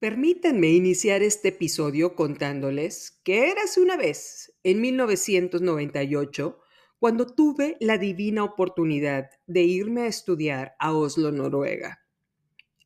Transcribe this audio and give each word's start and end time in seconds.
Permítanme 0.00 0.68
iniciar 0.68 1.22
este 1.22 1.48
episodio 1.48 2.14
contándoles 2.14 3.20
que 3.22 3.50
érase 3.50 3.82
una 3.82 3.98
vez, 3.98 4.54
en 4.62 4.80
1998, 4.80 6.58
cuando 6.98 7.26
tuve 7.26 7.76
la 7.80 7.98
divina 7.98 8.42
oportunidad 8.42 9.28
de 9.46 9.60
irme 9.60 10.00
a 10.00 10.06
estudiar 10.06 10.74
a 10.78 10.94
Oslo, 10.94 11.32
Noruega. 11.32 12.00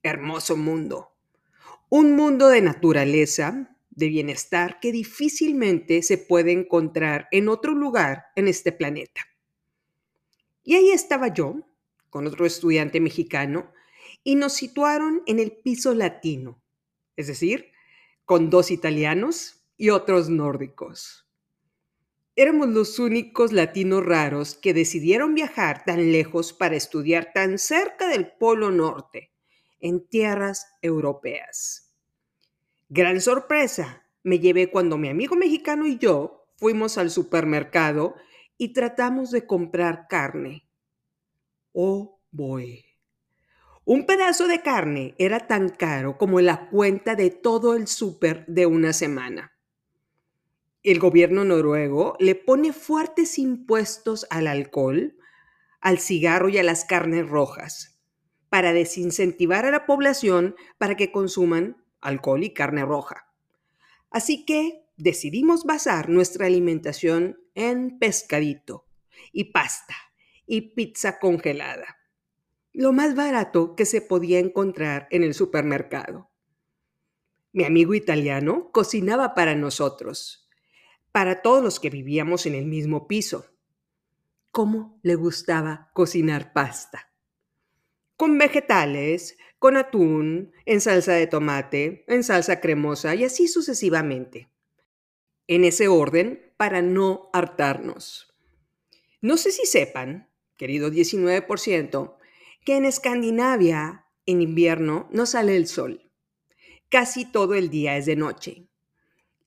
Hermoso 0.03 0.57
mundo. 0.57 1.13
Un 1.89 2.17
mundo 2.17 2.49
de 2.49 2.63
naturaleza, 2.63 3.79
de 3.91 4.09
bienestar 4.09 4.81
que 4.81 4.91
difícilmente 4.91 6.03
se 6.03 6.19
puede 6.19 6.51
encontrar 6.51 7.29
en 7.31 7.49
otro 7.49 7.75
lugar 7.75 8.25
en 8.35 8.49
este 8.49 8.73
planeta. 8.73 9.21
Y 10.65 10.75
ahí 10.75 10.91
estaba 10.91 11.29
yo, 11.29 11.61
con 12.11 12.27
otro 12.27 12.45
estudiante 12.45 12.99
mexicano, 12.99 13.71
y 14.25 14.35
nos 14.35 14.55
situaron 14.55 15.23
en 15.27 15.39
el 15.39 15.53
piso 15.53 15.95
latino 15.95 16.64
es 17.17 17.27
decir, 17.27 17.73
con 18.25 18.51
dos 18.51 18.71
italianos 18.71 19.65
y 19.77 19.91
otros 19.91 20.29
nórdicos. 20.29 21.29
Éramos 22.37 22.69
los 22.69 22.99
únicos 22.99 23.53
latinos 23.53 24.05
raros 24.05 24.55
que 24.55 24.75
decidieron 24.75 25.35
viajar 25.35 25.85
tan 25.85 26.11
lejos 26.11 26.53
para 26.53 26.75
estudiar 26.75 27.33
tan 27.33 27.59
cerca 27.59 28.09
del 28.09 28.33
Polo 28.33 28.71
Norte, 28.71 29.33
en 29.79 30.09
tierras 30.09 30.67
europeas. 30.83 31.95
Gran 32.89 33.21
sorpresa 33.21 34.05
me 34.23 34.39
llevé 34.39 34.71
cuando 34.71 34.99
mi 34.99 35.09
amigo 35.09 35.37
mexicano 35.37 35.87
y 35.87 35.99
yo 35.99 36.49
fuimos 36.57 36.99
al 36.99 37.11
supermercado 37.11 38.15
y 38.57 38.73
tratamos 38.73 39.31
de 39.31 39.47
comprar 39.47 40.07
carne. 40.09 40.69
Oh, 41.73 42.21
boy. 42.31 42.85
Un 43.87 44.07
pedazo 44.07 44.49
de 44.49 44.63
carne 44.63 45.15
era 45.19 45.47
tan 45.47 45.69
caro 45.69 46.17
como 46.17 46.41
la 46.41 46.71
cuenta 46.71 47.17
de 47.17 47.29
todo 47.29 47.75
el 47.75 47.87
súper 47.87 48.47
de 48.47 48.65
una 48.65 48.95
semana. 48.95 49.53
El 50.83 50.99
gobierno 50.99 51.45
noruego 51.45 52.17
le 52.19 52.35
pone 52.35 52.73
fuertes 52.73 53.39
impuestos 53.39 54.27
al 54.31 54.47
alcohol, 54.47 55.19
al 55.83 55.99
cigarro 55.99 56.49
y 56.49 56.57
a 56.57 56.63
las 56.63 56.87
carnes 56.87 57.29
rojas 57.29 58.01
para 58.49 58.73
desincentivar 58.73 59.67
a 59.67 59.71
la 59.71 59.85
población 59.85 60.57
para 60.79 60.97
que 60.97 61.13
consuman 61.13 61.85
alcohol 62.01 62.43
y 62.43 62.55
carne 62.55 62.87
roja. 62.87 63.35
Así 64.09 64.47
que 64.47 64.87
decidimos 64.97 65.65
basar 65.65 66.09
nuestra 66.09 66.47
alimentación 66.47 67.37
en 67.55 67.99
pescadito 67.99 68.87
y 69.31 69.53
pasta 69.53 69.95
y 70.47 70.73
pizza 70.75 71.19
congelada 71.19 71.99
lo 72.75 72.93
más 72.93 73.15
barato 73.15 73.77
que 73.77 73.87
se 73.87 74.03
podía 74.03 74.41
encontrar 74.41 75.07
en 75.11 75.23
el 75.23 75.33
supermercado. 75.33 76.29
Mi 77.53 77.65
amigo 77.65 77.95
italiano 77.95 78.71
cocinaba 78.73 79.33
para 79.35 79.55
nosotros, 79.55 80.49
para 81.13 81.41
todos 81.41 81.63
los 81.63 81.79
que 81.79 81.89
vivíamos 81.89 82.47
en 82.47 82.57
el 82.57 82.67
mismo 82.67 83.07
piso. 83.07 83.47
¿Cómo 84.51 84.99
le 85.03 85.15
gustaba 85.15 85.91
cocinar 85.95 86.53
pasta? 86.53 87.13
Con 88.17 88.39
vegetales, 88.39 89.39
con 89.61 89.77
atún, 89.77 90.53
en 90.67 90.81
salsa 90.81 91.13
de 91.13 91.29
tomate, 91.29 92.05
en 92.09 92.25
salsa 92.25 92.61
cremosa 92.61 93.15
y 93.15 93.23
así 93.23 93.47
sucesivamente. 93.47 94.51
En 95.47 95.65
ese 95.65 95.87
orden 95.87 96.53
para 96.57 96.83
no 96.83 97.31
hartarnos. 97.33 98.35
No 99.21 99.37
sé 99.37 99.53
si 99.53 99.65
sepan, 99.65 100.29
querido 100.57 100.91
19%, 100.91 102.17
que 102.65 102.77
en 102.77 102.87
Escandinavia, 102.87 104.07
en 104.27 104.41
invierno, 104.41 105.09
no 105.13 105.27
sale 105.27 105.57
el 105.57 105.67
sol. 105.67 106.11
Casi 106.89 107.31
todo 107.31 107.55
el 107.55 107.69
día 107.71 107.97
es 107.97 108.07
de 108.07 108.17
noche. 108.17 108.69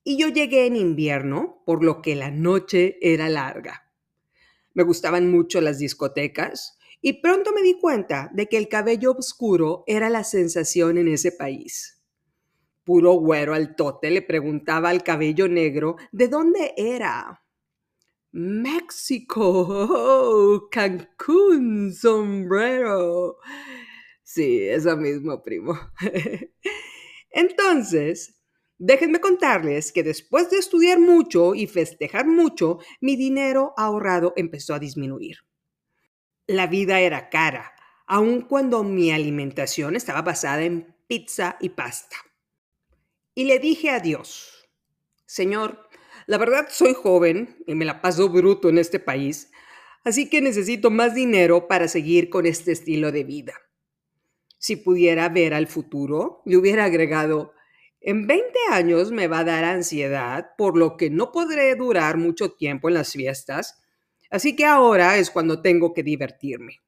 Y 0.04 0.16
yo 0.16 0.28
llegué 0.28 0.66
en 0.66 0.76
invierno, 0.76 1.62
por 1.66 1.84
lo 1.84 2.00
que 2.00 2.14
la 2.14 2.30
noche 2.30 2.96
era 3.00 3.28
larga. 3.28 3.92
Me 4.72 4.84
gustaban 4.84 5.30
mucho 5.30 5.60
las 5.60 5.78
discotecas 5.78 6.78
y 7.00 7.14
pronto 7.14 7.52
me 7.52 7.62
di 7.62 7.78
cuenta 7.80 8.30
de 8.32 8.46
que 8.46 8.56
el 8.56 8.68
cabello 8.68 9.12
oscuro 9.12 9.82
era 9.86 10.08
la 10.08 10.24
sensación 10.24 10.98
en 10.98 11.08
ese 11.08 11.32
país. 11.32 12.02
Puro 12.84 13.14
güero 13.14 13.54
al 13.54 13.74
tote 13.76 14.10
le 14.10 14.22
preguntaba 14.22 14.90
al 14.90 15.02
cabello 15.02 15.48
negro 15.48 15.96
de 16.12 16.28
dónde 16.28 16.74
era. 16.76 17.42
México, 18.32 19.66
oh, 19.68 20.68
Cancún, 20.70 21.92
sombrero. 21.94 23.38
Sí, 24.22 24.60
eso 24.68 24.96
mismo, 24.96 25.42
primo. 25.42 25.78
Entonces, 27.30 28.38
déjenme 28.76 29.20
contarles 29.20 29.92
que 29.92 30.02
después 30.02 30.50
de 30.50 30.58
estudiar 30.58 30.98
mucho 31.00 31.54
y 31.54 31.66
festejar 31.66 32.26
mucho, 32.26 32.78
mi 33.00 33.16
dinero 33.16 33.72
ahorrado 33.76 34.34
empezó 34.36 34.74
a 34.74 34.78
disminuir. 34.78 35.38
La 36.46 36.66
vida 36.66 37.00
era 37.00 37.30
cara, 37.30 37.72
aun 38.06 38.42
cuando 38.42 38.84
mi 38.84 39.10
alimentación 39.10 39.96
estaba 39.96 40.22
basada 40.22 40.62
en 40.62 40.94
pizza 41.06 41.56
y 41.60 41.70
pasta. 41.70 42.16
Y 43.34 43.44
le 43.44 43.58
dije 43.58 43.90
a 43.90 44.00
Dios, 44.00 44.68
Señor, 45.26 45.87
la 46.28 46.36
verdad 46.36 46.68
soy 46.70 46.92
joven 46.92 47.56
y 47.66 47.74
me 47.74 47.86
la 47.86 48.02
paso 48.02 48.28
bruto 48.28 48.68
en 48.68 48.76
este 48.76 49.00
país, 49.00 49.50
así 50.04 50.28
que 50.28 50.42
necesito 50.42 50.90
más 50.90 51.14
dinero 51.14 51.68
para 51.68 51.88
seguir 51.88 52.28
con 52.28 52.44
este 52.44 52.72
estilo 52.72 53.10
de 53.12 53.24
vida. 53.24 53.54
Si 54.58 54.76
pudiera 54.76 55.30
ver 55.30 55.54
al 55.54 55.68
futuro, 55.68 56.42
le 56.44 56.58
hubiera 56.58 56.84
agregado, 56.84 57.54
en 58.02 58.26
20 58.26 58.46
años 58.72 59.10
me 59.10 59.26
va 59.26 59.38
a 59.38 59.44
dar 59.44 59.64
ansiedad, 59.64 60.50
por 60.58 60.76
lo 60.76 60.98
que 60.98 61.08
no 61.08 61.32
podré 61.32 61.74
durar 61.76 62.18
mucho 62.18 62.52
tiempo 62.52 62.88
en 62.88 62.94
las 62.94 63.12
fiestas, 63.12 63.82
así 64.30 64.54
que 64.54 64.66
ahora 64.66 65.16
es 65.16 65.30
cuando 65.30 65.62
tengo 65.62 65.94
que 65.94 66.02
divertirme. 66.02 66.82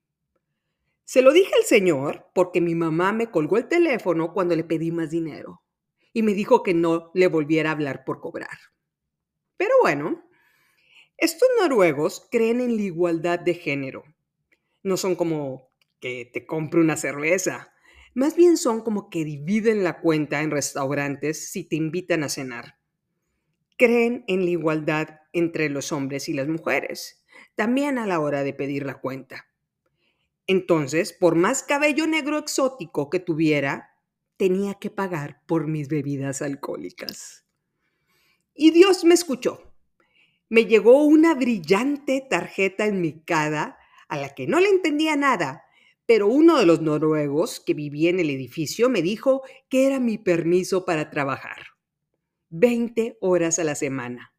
Se 1.06 1.22
lo 1.22 1.32
dije 1.32 1.52
al 1.58 1.64
señor 1.64 2.26
porque 2.34 2.60
mi 2.60 2.74
mamá 2.74 3.14
me 3.14 3.30
colgó 3.30 3.56
el 3.56 3.68
teléfono 3.68 4.34
cuando 4.34 4.54
le 4.54 4.64
pedí 4.64 4.92
más 4.92 5.08
dinero 5.08 5.62
y 6.12 6.22
me 6.22 6.34
dijo 6.34 6.62
que 6.62 6.74
no 6.74 7.10
le 7.14 7.28
volviera 7.28 7.70
a 7.70 7.72
hablar 7.72 8.04
por 8.04 8.20
cobrar. 8.20 8.58
Pero 9.60 9.74
bueno, 9.82 10.24
estos 11.18 11.46
noruegos 11.60 12.26
creen 12.30 12.62
en 12.62 12.76
la 12.76 12.82
igualdad 12.82 13.38
de 13.38 13.52
género. 13.52 14.04
No 14.82 14.96
son 14.96 15.16
como 15.16 15.68
que 16.00 16.30
te 16.32 16.46
compre 16.46 16.80
una 16.80 16.96
cerveza. 16.96 17.74
Más 18.14 18.36
bien 18.36 18.56
son 18.56 18.80
como 18.80 19.10
que 19.10 19.22
dividen 19.22 19.84
la 19.84 20.00
cuenta 20.00 20.40
en 20.40 20.50
restaurantes 20.50 21.50
si 21.50 21.64
te 21.64 21.76
invitan 21.76 22.24
a 22.24 22.30
cenar. 22.30 22.78
Creen 23.76 24.24
en 24.28 24.46
la 24.46 24.50
igualdad 24.50 25.20
entre 25.34 25.68
los 25.68 25.92
hombres 25.92 26.30
y 26.30 26.32
las 26.32 26.48
mujeres, 26.48 27.22
también 27.54 27.98
a 27.98 28.06
la 28.06 28.18
hora 28.18 28.42
de 28.44 28.54
pedir 28.54 28.86
la 28.86 28.98
cuenta. 28.98 29.44
Entonces, 30.46 31.12
por 31.12 31.34
más 31.34 31.62
cabello 31.64 32.06
negro 32.06 32.38
exótico 32.38 33.10
que 33.10 33.20
tuviera, 33.20 33.94
tenía 34.38 34.76
que 34.76 34.88
pagar 34.88 35.42
por 35.46 35.66
mis 35.66 35.88
bebidas 35.88 36.40
alcohólicas. 36.40 37.44
Y 38.54 38.70
Dios 38.70 39.04
me 39.04 39.14
escuchó. 39.14 39.70
Me 40.48 40.66
llegó 40.66 41.04
una 41.04 41.34
brillante 41.34 42.26
tarjeta 42.28 42.86
enmicada 42.86 43.78
a 44.08 44.16
la 44.16 44.34
que 44.34 44.46
no 44.46 44.58
le 44.58 44.68
entendía 44.68 45.14
nada, 45.14 45.64
pero 46.06 46.26
uno 46.26 46.58
de 46.58 46.66
los 46.66 46.80
noruegos 46.80 47.60
que 47.60 47.72
vivía 47.72 48.10
en 48.10 48.18
el 48.18 48.30
edificio 48.30 48.90
me 48.90 49.00
dijo 49.00 49.42
que 49.68 49.86
era 49.86 50.00
mi 50.00 50.18
permiso 50.18 50.84
para 50.84 51.08
trabajar. 51.08 51.68
20 52.48 53.18
horas 53.20 53.60
a 53.60 53.64
la 53.64 53.76
semana, 53.76 54.34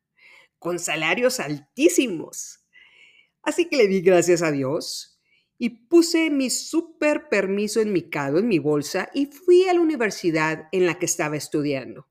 con 0.59 0.79
salarios 0.79 1.39
altísimos. 1.39 2.66
Así 3.41 3.69
que 3.69 3.78
le 3.78 3.87
di 3.87 4.02
gracias 4.02 4.41
a 4.41 4.52
Dios 4.52 5.17
y 5.57 5.69
puse 5.87 6.29
mi 6.29 6.49
super 6.49 7.29
permiso 7.29 7.79
enmicado 7.79 8.37
en 8.40 8.49
mi 8.49 8.59
bolsa 8.59 9.09
y 9.14 9.28
fui 9.28 9.69
a 9.69 9.73
la 9.73 9.79
universidad 9.79 10.67
en 10.73 10.85
la 10.85 10.99
que 10.99 11.05
estaba 11.05 11.37
estudiando 11.37 12.10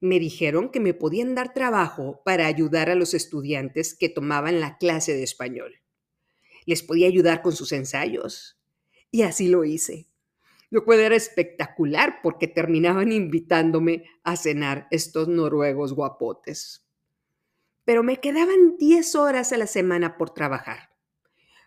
me 0.00 0.20
dijeron 0.20 0.70
que 0.70 0.80
me 0.80 0.94
podían 0.94 1.34
dar 1.34 1.52
trabajo 1.52 2.22
para 2.24 2.46
ayudar 2.46 2.90
a 2.90 2.94
los 2.94 3.14
estudiantes 3.14 3.94
que 3.94 4.08
tomaban 4.08 4.60
la 4.60 4.78
clase 4.78 5.14
de 5.14 5.24
español. 5.24 5.80
Les 6.66 6.82
podía 6.82 7.08
ayudar 7.08 7.42
con 7.42 7.54
sus 7.54 7.72
ensayos. 7.72 8.60
Y 9.10 9.22
así 9.22 9.48
lo 9.48 9.64
hice. 9.64 10.08
Lo 10.70 10.84
cual 10.84 11.00
era 11.00 11.16
espectacular 11.16 12.20
porque 12.22 12.46
terminaban 12.46 13.10
invitándome 13.10 14.04
a 14.22 14.36
cenar 14.36 14.86
estos 14.90 15.26
noruegos 15.26 15.94
guapotes. 15.94 16.86
Pero 17.84 18.02
me 18.02 18.20
quedaban 18.20 18.76
10 18.76 19.14
horas 19.14 19.52
a 19.52 19.56
la 19.56 19.66
semana 19.66 20.18
por 20.18 20.30
trabajar, 20.30 20.90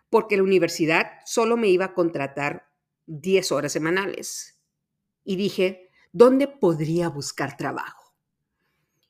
porque 0.08 0.36
la 0.36 0.44
universidad 0.44 1.14
solo 1.26 1.56
me 1.56 1.66
iba 1.66 1.86
a 1.86 1.94
contratar 1.94 2.70
10 3.06 3.50
horas 3.50 3.72
semanales. 3.72 4.62
Y 5.24 5.34
dije, 5.34 5.90
¿dónde 6.12 6.46
podría 6.46 7.08
buscar 7.08 7.56
trabajo? 7.56 8.01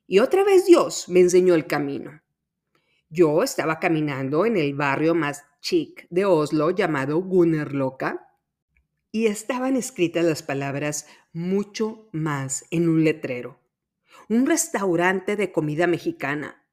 Y 0.06 0.18
otra 0.18 0.44
vez 0.44 0.66
Dios 0.66 1.08
me 1.08 1.20
enseñó 1.20 1.54
el 1.54 1.66
camino. 1.66 2.22
Yo 3.08 3.42
estaba 3.42 3.78
caminando 3.78 4.46
en 4.46 4.56
el 4.56 4.74
barrio 4.74 5.14
más 5.14 5.44
chic 5.60 6.06
de 6.10 6.24
Oslo 6.24 6.70
llamado 6.70 7.18
Gunnerloka 7.18 8.28
y 9.12 9.26
estaban 9.26 9.76
escritas 9.76 10.24
las 10.24 10.42
palabras 10.42 11.06
mucho 11.32 12.08
más 12.12 12.64
en 12.70 12.88
un 12.88 13.04
letrero. 13.04 13.60
Un 14.28 14.46
restaurante 14.46 15.36
de 15.36 15.52
comida 15.52 15.86
mexicana. 15.86 16.64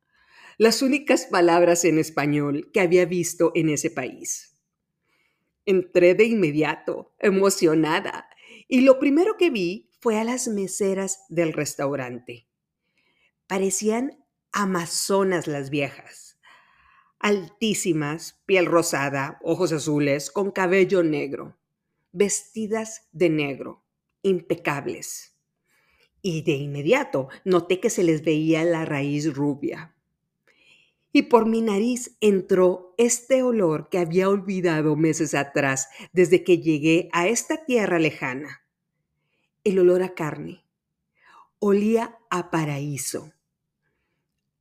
Las 0.57 0.81
únicas 0.81 1.25
palabras 1.25 1.85
en 1.85 1.99
español 1.99 2.69
que 2.73 2.79
había 2.79 3.05
visto 3.05 3.51
en 3.55 3.69
ese 3.69 3.91
país. 3.91 4.57
Entré 5.65 6.15
de 6.15 6.25
inmediato, 6.25 7.13
emocionada, 7.19 8.29
y 8.67 8.81
lo 8.81 8.99
primero 8.99 9.37
que 9.37 9.49
vi 9.49 9.91
fue 9.99 10.17
a 10.17 10.23
las 10.23 10.47
meseras 10.47 11.25
del 11.29 11.53
restaurante. 11.53 12.48
Parecían 13.49 14.23
amazonas 14.53 15.47
las 15.47 15.69
viejas, 15.69 16.39
altísimas, 17.19 18.41
piel 18.45 18.65
rosada, 18.65 19.39
ojos 19.43 19.73
azules, 19.73 20.31
con 20.31 20.51
cabello 20.51 21.03
negro 21.03 21.59
vestidas 22.11 23.07
de 23.11 23.29
negro, 23.29 23.83
impecables. 24.23 25.35
Y 26.21 26.41
de 26.41 26.53
inmediato 26.53 27.29
noté 27.45 27.79
que 27.79 27.89
se 27.89 28.03
les 28.03 28.23
veía 28.23 28.63
la 28.65 28.85
raíz 28.85 29.33
rubia. 29.33 29.95
Y 31.11 31.23
por 31.23 31.45
mi 31.45 31.61
nariz 31.61 32.17
entró 32.19 32.93
este 32.97 33.41
olor 33.41 33.89
que 33.89 33.97
había 33.97 34.29
olvidado 34.29 34.95
meses 34.95 35.33
atrás 35.33 35.87
desde 36.11 36.43
que 36.43 36.59
llegué 36.59 37.09
a 37.13 37.27
esta 37.27 37.65
tierra 37.65 37.99
lejana. 37.99 38.63
El 39.63 39.79
olor 39.79 40.03
a 40.03 40.13
carne. 40.13 40.65
Olía 41.59 42.19
a 42.29 42.51
paraíso. 42.51 43.33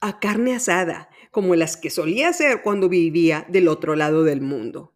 A 0.00 0.20
carne 0.20 0.54
asada, 0.54 1.10
como 1.30 1.54
las 1.54 1.76
que 1.76 1.90
solía 1.90 2.28
hacer 2.28 2.62
cuando 2.62 2.88
vivía 2.88 3.46
del 3.48 3.68
otro 3.68 3.96
lado 3.96 4.24
del 4.24 4.40
mundo 4.40 4.94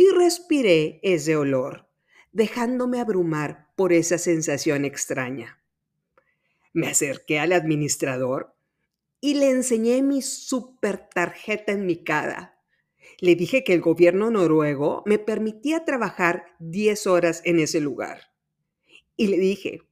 y 0.00 0.08
respiré 0.12 0.98
ese 1.02 1.36
olor, 1.36 1.86
dejándome 2.32 3.00
abrumar 3.00 3.68
por 3.76 3.92
esa 3.92 4.16
sensación 4.16 4.86
extraña. 4.86 5.62
Me 6.72 6.86
acerqué 6.86 7.38
al 7.38 7.52
administrador 7.52 8.54
y 9.20 9.34
le 9.34 9.50
enseñé 9.50 10.00
mi 10.02 10.22
super 10.22 11.06
tarjeta 11.10 11.72
enmicada. 11.72 12.58
Le 13.18 13.34
dije 13.34 13.62
que 13.62 13.74
el 13.74 13.82
gobierno 13.82 14.30
noruego 14.30 15.02
me 15.04 15.18
permitía 15.18 15.84
trabajar 15.84 16.46
10 16.60 17.06
horas 17.06 17.42
en 17.44 17.58
ese 17.58 17.82
lugar. 17.82 18.32
Y 19.18 19.26
le 19.26 19.36
dije, 19.36 19.82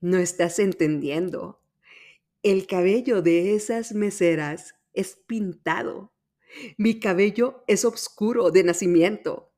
no 0.00 0.16
estás 0.16 0.58
entendiendo. 0.58 1.57
El 2.48 2.66
cabello 2.66 3.20
de 3.20 3.54
esas 3.54 3.92
meseras 3.92 4.74
es 4.94 5.16
pintado. 5.16 6.14
Mi 6.78 6.98
cabello 6.98 7.62
es 7.66 7.84
oscuro 7.84 8.50
de 8.50 8.64
nacimiento. 8.64 9.52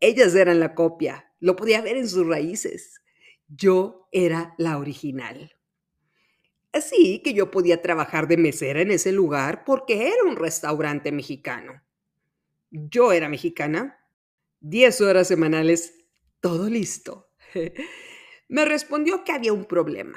Ellas 0.00 0.34
eran 0.34 0.58
la 0.58 0.74
copia, 0.74 1.34
lo 1.38 1.54
podía 1.54 1.82
ver 1.82 1.98
en 1.98 2.08
sus 2.08 2.26
raíces. 2.26 3.02
Yo 3.46 4.08
era 4.10 4.54
la 4.56 4.78
original. 4.78 5.52
Así 6.72 7.20
que 7.22 7.34
yo 7.34 7.50
podía 7.50 7.82
trabajar 7.82 8.26
de 8.26 8.38
mesera 8.38 8.80
en 8.80 8.90
ese 8.90 9.12
lugar 9.12 9.64
porque 9.66 10.08
era 10.08 10.24
un 10.24 10.36
restaurante 10.36 11.12
mexicano. 11.12 11.82
Yo 12.70 13.12
era 13.12 13.28
mexicana. 13.28 14.02
Diez 14.60 15.02
horas 15.02 15.28
semanales, 15.28 16.06
todo 16.40 16.70
listo. 16.70 17.28
Me 18.48 18.64
respondió 18.64 19.24
que 19.24 19.32
había 19.32 19.52
un 19.52 19.66
problema. 19.66 20.16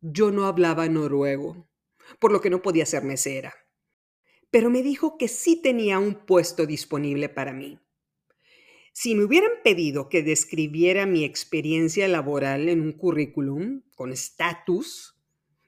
Yo 0.00 0.30
no 0.30 0.46
hablaba 0.46 0.88
noruego, 0.88 1.68
por 2.18 2.32
lo 2.32 2.40
que 2.40 2.50
no 2.50 2.62
podía 2.62 2.86
ser 2.86 3.04
mesera 3.04 3.54
pero 4.50 4.68
me 4.68 4.82
dijo 4.82 5.16
que 5.16 5.28
sí 5.28 5.60
tenía 5.60 5.98
un 5.98 6.26
puesto 6.26 6.66
disponible 6.66 7.28
para 7.28 7.52
mí. 7.52 7.78
Si 8.92 9.14
me 9.14 9.24
hubieran 9.24 9.52
pedido 9.62 10.08
que 10.08 10.22
describiera 10.22 11.06
mi 11.06 11.24
experiencia 11.24 12.08
laboral 12.08 12.68
en 12.68 12.80
un 12.80 12.92
currículum 12.92 13.82
con 13.94 14.12
estatus, 14.12 15.16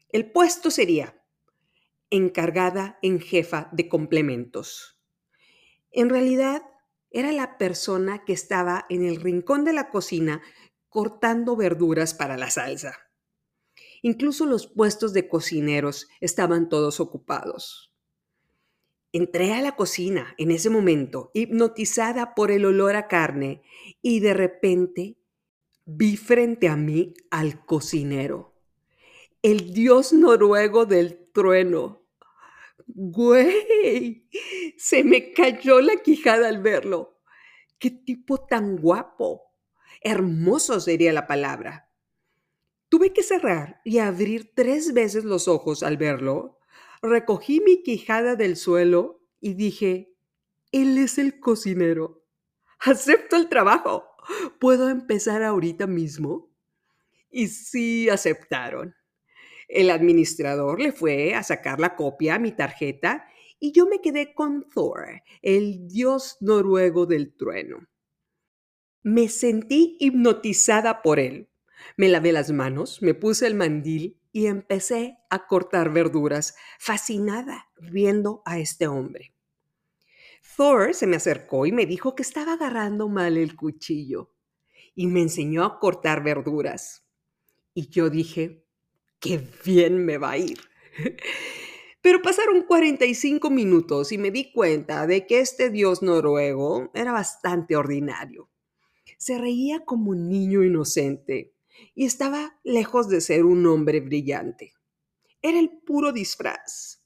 el 0.09 0.31
puesto 0.31 0.71
sería 0.71 1.17
encargada 2.11 2.99
en 3.01 3.21
jefa 3.21 3.71
de 3.73 3.89
complementos. 3.89 5.01
En 5.93 6.11
realidad, 6.11 6.63
era 7.11 7.31
la 7.31 7.59
persona 7.59 8.25
que 8.25 8.33
estaba 8.33 8.87
en 8.89 9.05
el 9.05 9.17
rincón 9.17 9.65
de 9.65 9.73
la 9.73 9.91
cocina 9.91 10.43
cortando 10.89 11.57
verduras 11.57 12.13
para 12.13 12.37
la 12.37 12.51
salsa. 12.51 13.02
Incluso 14.03 14.47
los 14.47 14.67
puestos 14.67 15.13
de 15.13 15.29
cocineros 15.29 16.09
estaban 16.21 16.69
todos 16.69 17.01
ocupados. 17.01 17.93
Entré 19.13 19.53
a 19.53 19.63
la 19.63 19.77
cocina 19.77 20.35
en 20.39 20.51
ese 20.51 20.71
momento, 20.71 21.31
hipnotizada 21.35 22.35
por 22.35 22.51
el 22.51 22.65
olor 22.65 22.97
a 22.97 23.09
carne, 23.09 23.63
y 24.01 24.21
de 24.21 24.35
repente 24.35 25.19
vi 25.85 26.17
frente 26.17 26.69
a 26.69 26.77
mí 26.77 27.15
al 27.31 27.65
cocinero, 27.65 28.55
el 29.43 29.73
dios 29.73 30.13
noruego 30.13 30.87
del 30.87 31.31
trueno. 31.33 32.03
Güey, 32.87 34.29
se 34.77 35.05
me 35.05 35.33
cayó 35.33 35.81
la 35.81 35.97
quijada 35.97 36.49
al 36.49 36.63
verlo. 36.63 37.21
Qué 37.79 37.91
tipo 37.91 38.47
tan 38.47 38.77
guapo. 38.77 39.43
Hermoso 40.01 40.81
sería 40.81 41.13
la 41.13 41.27
palabra. 41.27 41.92
Tuve 42.93 43.15
que 43.15 43.23
cerrar 43.23 43.81
y 43.85 44.01
abrir 44.01 44.53
tres 44.55 44.93
veces 44.93 45.25
los 45.25 45.49
ojos 45.49 45.83
al 45.83 45.97
verlo 45.97 46.59
recogí 47.01 47.63
mi 47.63 47.83
quijada 47.83 48.37
del 48.37 48.55
suelo 48.55 49.25
y 49.41 49.55
dije, 49.55 50.15
Él 50.73 50.99
es 50.99 51.17
el 51.17 51.41
cocinero. 51.41 52.23
Acepto 52.81 53.37
el 53.37 53.49
trabajo. 53.49 54.05
¿Puedo 54.61 54.91
empezar 54.91 55.43
ahorita 55.43 55.87
mismo? 55.87 56.53
Y 57.31 57.49
sí 57.49 58.11
aceptaron. 58.11 58.95
El 59.69 59.89
administrador 59.89 60.79
le 60.79 60.93
fue 60.93 61.35
a 61.35 61.43
sacar 61.43 61.81
la 61.81 61.97
copia 61.97 62.35
a 62.35 62.39
mi 62.39 62.53
tarjeta 62.53 63.27
y 63.59 63.73
yo 63.73 63.87
me 63.87 64.03
quedé 64.03 64.35
con 64.35 64.69
Thor, 64.69 65.23
el 65.41 65.89
dios 65.89 66.37
noruego 66.43 67.07
del 67.07 67.35
trueno. 67.35 67.89
Me 69.03 69.31
sentí 69.31 69.97
hipnotizada 69.99 71.01
por 71.01 71.19
él. 71.19 71.49
Me 71.97 72.09
lavé 72.09 72.33
las 72.33 72.51
manos, 72.51 73.03
me 73.03 73.15
puse 73.15 73.47
el 73.47 73.55
mandil 73.55 74.19
y 74.33 74.47
empecé 74.47 75.19
a 75.31 75.47
cortar 75.47 75.93
verduras, 75.93 76.57
fascinada 76.79 77.71
viendo 77.81 78.43
a 78.45 78.59
este 78.59 78.87
hombre. 78.87 79.35
Thor 80.57 80.95
se 80.95 81.07
me 81.07 81.17
acercó 81.17 81.67
y 81.67 81.73
me 81.73 81.87
dijo 81.87 82.15
que 82.15 82.23
estaba 82.23 82.55
agarrando 82.55 83.09
mal 83.09 83.37
el 83.37 83.57
cuchillo 83.57 84.35
y 84.95 85.07
me 85.07 85.23
enseñó 85.23 85.65
a 85.65 85.79
cortar 85.79 86.23
verduras. 86.23 87.07
Y 87.75 87.89
yo 87.89 88.11
dije, 88.11 88.67
qué 89.19 89.43
bien 89.65 90.05
me 90.05 90.19
va 90.19 90.33
a 90.33 90.39
ir. 90.39 90.59
Pero 92.03 92.21
pasaron 92.21 92.63
45 92.63 93.49
minutos 93.49 94.13
y 94.13 94.19
me 94.19 94.31
di 94.31 94.53
cuenta 94.53 95.07
de 95.07 95.27
que 95.27 95.39
este 95.39 95.71
dios 95.71 96.03
noruego 96.03 96.91
era 96.95 97.13
bastante 97.13 97.77
ordinario. 97.77 98.51
Se 99.19 99.39
reía 99.39 99.85
como 99.85 100.11
un 100.11 100.29
niño 100.29 100.65
inocente 100.65 101.55
y 101.95 102.05
estaba 102.05 102.59
lejos 102.65 103.09
de 103.09 103.21
ser 103.21 103.45
un 103.45 103.67
hombre 103.67 104.01
brillante. 104.01 104.73
Era 105.41 105.59
el 105.59 105.71
puro 105.71 106.13
disfraz. 106.13 107.03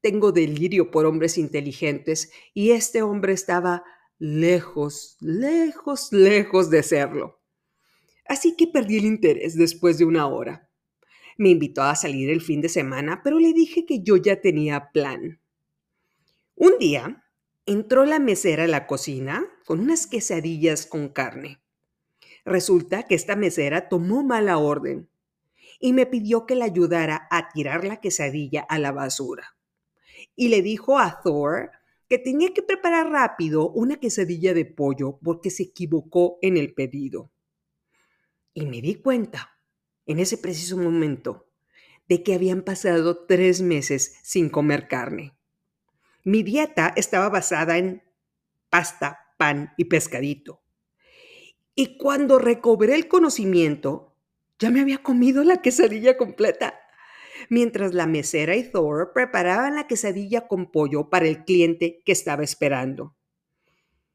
Tengo 0.00 0.32
delirio 0.32 0.90
por 0.90 1.06
hombres 1.06 1.38
inteligentes 1.38 2.30
y 2.54 2.70
este 2.70 3.02
hombre 3.02 3.32
estaba 3.32 3.84
lejos, 4.18 5.16
lejos, 5.20 6.12
lejos 6.12 6.70
de 6.70 6.82
serlo. 6.82 7.40
Así 8.26 8.56
que 8.56 8.66
perdí 8.66 8.98
el 8.98 9.04
interés 9.04 9.56
después 9.56 9.98
de 9.98 10.04
una 10.04 10.26
hora. 10.26 10.68
Me 11.38 11.50
invitó 11.50 11.82
a 11.82 11.96
salir 11.96 12.30
el 12.30 12.40
fin 12.40 12.60
de 12.60 12.68
semana, 12.68 13.20
pero 13.22 13.38
le 13.38 13.52
dije 13.52 13.84
que 13.84 14.02
yo 14.02 14.16
ya 14.16 14.40
tenía 14.40 14.90
plan. 14.92 15.40
Un 16.54 16.78
día 16.78 17.24
entró 17.66 18.04
la 18.06 18.18
mesera 18.18 18.64
a 18.64 18.68
la 18.68 18.86
cocina 18.86 19.44
con 19.64 19.80
unas 19.80 20.06
quesadillas 20.06 20.86
con 20.86 21.08
carne. 21.08 21.60
Resulta 22.46 23.02
que 23.02 23.16
esta 23.16 23.34
mesera 23.34 23.88
tomó 23.88 24.22
mala 24.22 24.58
orden 24.58 25.08
y 25.80 25.92
me 25.92 26.06
pidió 26.06 26.46
que 26.46 26.54
le 26.54 26.62
ayudara 26.62 27.26
a 27.28 27.48
tirar 27.48 27.84
la 27.84 28.00
quesadilla 28.00 28.62
a 28.62 28.78
la 28.78 28.92
basura. 28.92 29.56
Y 30.36 30.48
le 30.48 30.62
dijo 30.62 31.00
a 31.00 31.20
Thor 31.22 31.72
que 32.08 32.18
tenía 32.18 32.54
que 32.54 32.62
preparar 32.62 33.10
rápido 33.10 33.68
una 33.70 33.96
quesadilla 33.96 34.54
de 34.54 34.64
pollo 34.64 35.18
porque 35.24 35.50
se 35.50 35.64
equivocó 35.64 36.38
en 36.40 36.56
el 36.56 36.72
pedido. 36.72 37.32
Y 38.54 38.66
me 38.66 38.80
di 38.80 38.94
cuenta, 38.94 39.58
en 40.06 40.20
ese 40.20 40.38
preciso 40.38 40.76
momento, 40.76 41.48
de 42.08 42.22
que 42.22 42.34
habían 42.34 42.62
pasado 42.62 43.26
tres 43.26 43.60
meses 43.60 44.20
sin 44.22 44.50
comer 44.50 44.86
carne. 44.86 45.36
Mi 46.22 46.44
dieta 46.44 46.92
estaba 46.94 47.28
basada 47.28 47.76
en 47.76 48.04
pasta, 48.70 49.34
pan 49.36 49.74
y 49.76 49.86
pescadito. 49.86 50.62
Y 51.78 51.98
cuando 51.98 52.38
recobré 52.38 52.94
el 52.94 53.06
conocimiento, 53.06 54.14
ya 54.58 54.70
me 54.70 54.80
había 54.80 55.02
comido 55.02 55.44
la 55.44 55.60
quesadilla 55.60 56.16
completa. 56.16 56.80
Mientras 57.50 57.92
la 57.92 58.06
mesera 58.06 58.56
y 58.56 58.64
Thor 58.70 59.12
preparaban 59.12 59.76
la 59.76 59.86
quesadilla 59.86 60.48
con 60.48 60.72
pollo 60.72 61.10
para 61.10 61.28
el 61.28 61.44
cliente 61.44 62.02
que 62.02 62.12
estaba 62.12 62.42
esperando. 62.42 63.14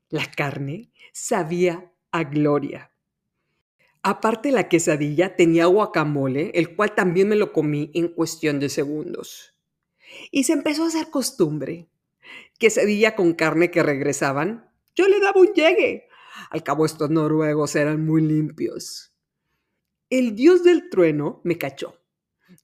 La 0.09 0.25
carne 0.25 0.91
sabía 1.13 1.93
a 2.11 2.23
Gloria. 2.23 2.91
Aparte 4.01 4.51
la 4.51 4.67
quesadilla 4.67 5.35
tenía 5.35 5.67
guacamole, 5.67 6.49
el 6.55 6.75
cual 6.75 6.95
también 6.95 7.29
me 7.29 7.35
lo 7.35 7.53
comí 7.53 7.91
en 7.93 8.07
cuestión 8.07 8.59
de 8.59 8.69
segundos. 8.69 9.53
Y 10.31 10.45
se 10.45 10.53
empezó 10.53 10.85
a 10.85 10.87
hacer 10.87 11.11
costumbre. 11.11 11.87
Quesadilla 12.57 13.15
con 13.15 13.33
carne 13.33 13.69
que 13.69 13.83
regresaban, 13.83 14.67
yo 14.95 15.07
le 15.07 15.19
daba 15.19 15.39
un 15.39 15.53
llegue. 15.53 16.07
Al 16.49 16.63
cabo 16.63 16.85
estos 16.85 17.09
noruegos 17.09 17.75
eran 17.75 18.05
muy 18.05 18.21
limpios. 18.21 19.11
El 20.09 20.35
dios 20.35 20.63
del 20.63 20.89
trueno 20.89 21.41
me 21.43 21.57
cachó 21.57 22.01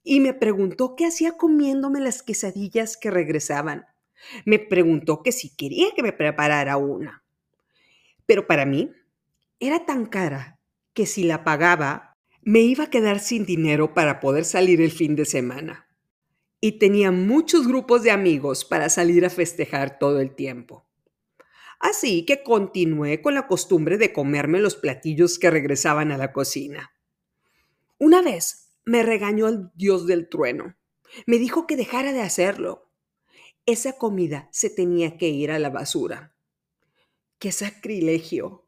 y 0.03 0.19
me 0.19 0.33
preguntó 0.33 0.95
qué 0.95 1.05
hacía 1.05 1.37
comiéndome 1.37 1.99
las 1.99 2.23
quesadillas 2.23 2.97
que 2.97 3.11
regresaban. 3.11 3.85
Me 4.45 4.59
preguntó 4.59 5.23
que 5.23 5.31
si 5.31 5.55
quería 5.55 5.87
que 5.95 6.03
me 6.03 6.13
preparara 6.13 6.77
una. 6.77 7.23
Pero 8.25 8.47
para 8.47 8.65
mí 8.65 8.91
era 9.59 9.85
tan 9.85 10.05
cara 10.05 10.59
que 10.93 11.05
si 11.05 11.23
la 11.23 11.43
pagaba 11.43 12.17
me 12.41 12.61
iba 12.61 12.85
a 12.85 12.89
quedar 12.89 13.19
sin 13.19 13.45
dinero 13.45 13.93
para 13.93 14.19
poder 14.19 14.45
salir 14.45 14.81
el 14.81 14.91
fin 14.91 15.15
de 15.15 15.25
semana. 15.25 15.87
Y 16.59 16.79
tenía 16.79 17.11
muchos 17.11 17.67
grupos 17.67 18.03
de 18.03 18.11
amigos 18.11 18.65
para 18.65 18.89
salir 18.89 19.25
a 19.25 19.29
festejar 19.29 19.99
todo 19.99 20.19
el 20.19 20.33
tiempo. 20.33 20.86
Así 21.79 22.25
que 22.25 22.43
continué 22.43 23.21
con 23.21 23.35
la 23.35 23.47
costumbre 23.47 23.97
de 23.97 24.13
comerme 24.13 24.59
los 24.59 24.75
platillos 24.75 25.37
que 25.37 25.51
regresaban 25.51 26.11
a 26.11 26.17
la 26.17 26.33
cocina. 26.33 26.91
Una 27.99 28.21
vez 28.21 28.73
me 28.85 29.03
regañó 29.03 29.47
el 29.47 29.69
dios 29.75 30.07
del 30.07 30.29
trueno. 30.29 30.75
Me 31.25 31.37
dijo 31.37 31.67
que 31.67 31.75
dejara 31.75 32.13
de 32.13 32.21
hacerlo. 32.21 32.91
Esa 33.65 33.93
comida 33.97 34.49
se 34.51 34.69
tenía 34.69 35.17
que 35.17 35.29
ir 35.29 35.51
a 35.51 35.59
la 35.59 35.69
basura. 35.69 36.35
¡Qué 37.39 37.51
sacrilegio! 37.51 38.67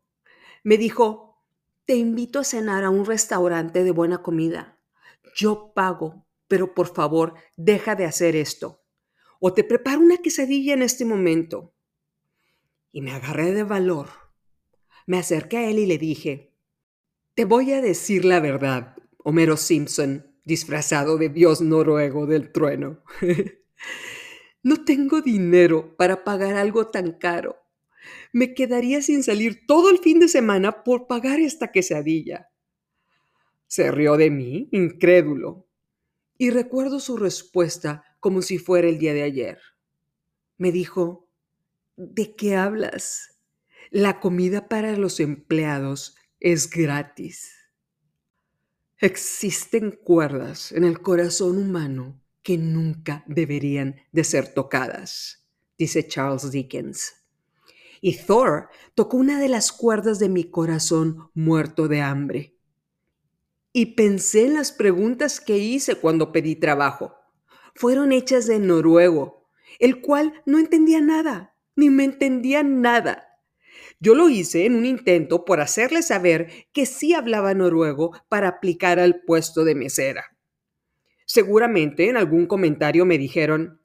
Me 0.64 0.78
dijo, 0.78 1.42
te 1.86 1.96
invito 1.96 2.40
a 2.40 2.44
cenar 2.44 2.84
a 2.84 2.90
un 2.90 3.06
restaurante 3.06 3.84
de 3.84 3.92
buena 3.92 4.22
comida. 4.22 4.80
Yo 5.36 5.72
pago, 5.74 6.28
pero 6.48 6.74
por 6.76 6.94
favor, 6.94 7.36
deja 7.56 7.96
de 7.96 8.06
hacer 8.06 8.36
esto. 8.36 8.84
O 9.40 9.54
te 9.54 9.64
preparo 9.64 10.02
una 10.02 10.18
quesadilla 10.18 10.74
en 10.74 10.82
este 10.82 11.06
momento. 11.06 11.74
Y 12.92 13.02
me 13.02 13.12
agarré 13.12 13.52
de 13.52 13.64
valor. 13.64 14.10
Me 15.06 15.18
acerqué 15.18 15.58
a 15.58 15.70
él 15.70 15.80
y 15.80 15.86
le 15.86 15.98
dije, 15.98 16.54
te 17.36 17.46
voy 17.46 17.72
a 17.72 17.82
decir 17.82 18.26
la 18.26 18.40
verdad. 18.40 18.96
Homero 19.24 19.58
Simpson, 19.58 20.36
disfrazado 20.44 21.18
de 21.18 21.30
dios 21.30 21.62
noruego 21.62 22.26
del 22.26 22.52
trueno. 22.52 23.04
no 24.64 24.84
tengo 24.84 25.22
dinero 25.22 25.96
para 25.96 26.24
pagar 26.24 26.56
algo 26.56 26.88
tan 26.88 27.14
caro. 27.14 27.58
Me 28.34 28.54
quedaría 28.54 29.02
sin 29.02 29.24
salir 29.24 29.66
todo 29.66 29.90
el 29.90 30.00
fin 30.00 30.20
de 30.20 30.28
semana 30.28 30.84
por 30.84 31.08
pagar 31.08 31.40
esta 31.40 31.72
quesadilla. 31.72 32.50
Se 33.68 33.92
rió 33.92 34.18
de 34.18 34.32
mí, 34.32 34.68
incrédulo, 34.72 35.68
y 36.38 36.50
recuerdo 36.50 37.00
su 37.00 37.18
respuesta 37.18 38.04
como 38.20 38.42
si 38.42 38.58
fuera 38.58 38.88
el 38.88 38.98
día 38.98 39.14
de 39.14 39.24
ayer. 39.24 39.60
Me 40.58 40.72
dijo, 40.72 41.29
¿de 42.00 42.34
qué 42.34 42.56
hablas? 42.56 43.42
La 43.92 44.22
comida 44.22 44.70
para 44.70 44.96
los 44.96 45.20
empleados 45.20 46.16
es 46.40 46.70
gratis. 46.70 47.52
Existen 49.00 49.92
cuerdas 49.92 50.72
en 50.72 50.86
el 50.86 51.02
corazón 51.02 51.58
humano 51.58 52.22
que 52.42 52.58
nunca 52.58 53.26
deberían 53.28 53.98
de 54.14 54.24
ser 54.24 54.54
tocadas, 54.54 55.46
dice 55.78 56.08
Charles 56.08 56.52
Dickens. 56.52 57.16
Y 58.00 58.16
Thor 58.16 58.70
tocó 58.96 59.18
una 59.18 59.38
de 59.42 59.50
las 59.50 59.74
cuerdas 59.74 60.20
de 60.20 60.30
mi 60.30 60.46
corazón 60.46 61.30
muerto 61.34 61.90
de 61.90 62.02
hambre. 62.02 62.56
Y 63.74 63.88
pensé 63.88 64.46
en 64.46 64.54
las 64.54 64.72
preguntas 64.72 65.42
que 65.42 65.58
hice 65.58 65.96
cuando 65.96 66.32
pedí 66.32 66.56
trabajo. 66.56 67.14
Fueron 67.76 68.14
hechas 68.14 68.48
de 68.48 68.60
noruego, 68.60 69.50
el 69.80 70.02
cual 70.02 70.42
no 70.46 70.60
entendía 70.60 71.02
nada, 71.02 71.56
ni 71.80 71.90
me 71.90 72.04
entendía 72.04 72.62
nada. 72.64 73.30
Yo 74.00 74.16
lo 74.16 74.30
hice 74.30 74.66
en 74.66 74.76
un 74.76 74.86
intento 74.86 75.44
por 75.44 75.60
hacerle 75.60 76.02
saber 76.02 76.50
que 76.72 76.86
sí 76.86 77.14
hablaba 77.14 77.54
noruego 77.54 78.12
para 78.30 78.48
aplicar 78.48 79.00
al 79.00 79.22
puesto 79.22 79.64
de 79.64 79.76
mesera. 79.76 80.38
Seguramente 81.26 82.10
en 82.10 82.18
algún 82.18 82.48
comentario 82.48 83.06
me 83.06 83.18
dijeron, 83.18 83.82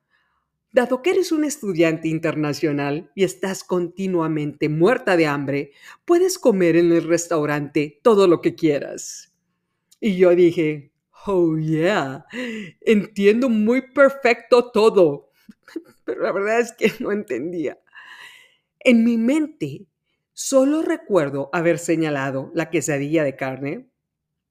dado 0.72 1.02
que 1.02 1.10
eres 1.10 1.30
un 1.30 1.44
estudiante 1.44 2.08
internacional 2.08 3.10
y 3.14 3.24
estás 3.24 3.64
continuamente 3.64 4.68
muerta 4.68 5.16
de 5.16 5.26
hambre, 5.26 5.72
puedes 6.04 6.38
comer 6.38 6.76
en 6.76 6.92
el 6.92 7.04
restaurante 7.04 8.00
todo 8.02 8.26
lo 8.26 8.40
que 8.40 8.54
quieras. 8.54 9.32
Y 10.00 10.16
yo 10.16 10.34
dije, 10.34 10.92
oh 11.26 11.56
yeah, 11.56 12.26
entiendo 12.80 13.48
muy 13.48 13.82
perfecto 13.92 14.70
todo. 14.70 15.30
Pero 16.04 16.22
la 16.22 16.32
verdad 16.32 16.60
es 16.60 16.72
que 16.72 16.92
no 17.00 17.12
entendía. 17.12 17.78
En 18.84 19.02
mi 19.02 19.18
mente 19.18 19.88
Solo 20.36 20.82
recuerdo 20.82 21.48
haber 21.52 21.78
señalado 21.78 22.50
la 22.54 22.68
quesadilla 22.68 23.22
de 23.22 23.36
carne, 23.36 23.88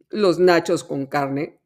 los 0.09 0.39
nachos 0.39 0.85
con 0.85 1.07
carne. 1.07 1.59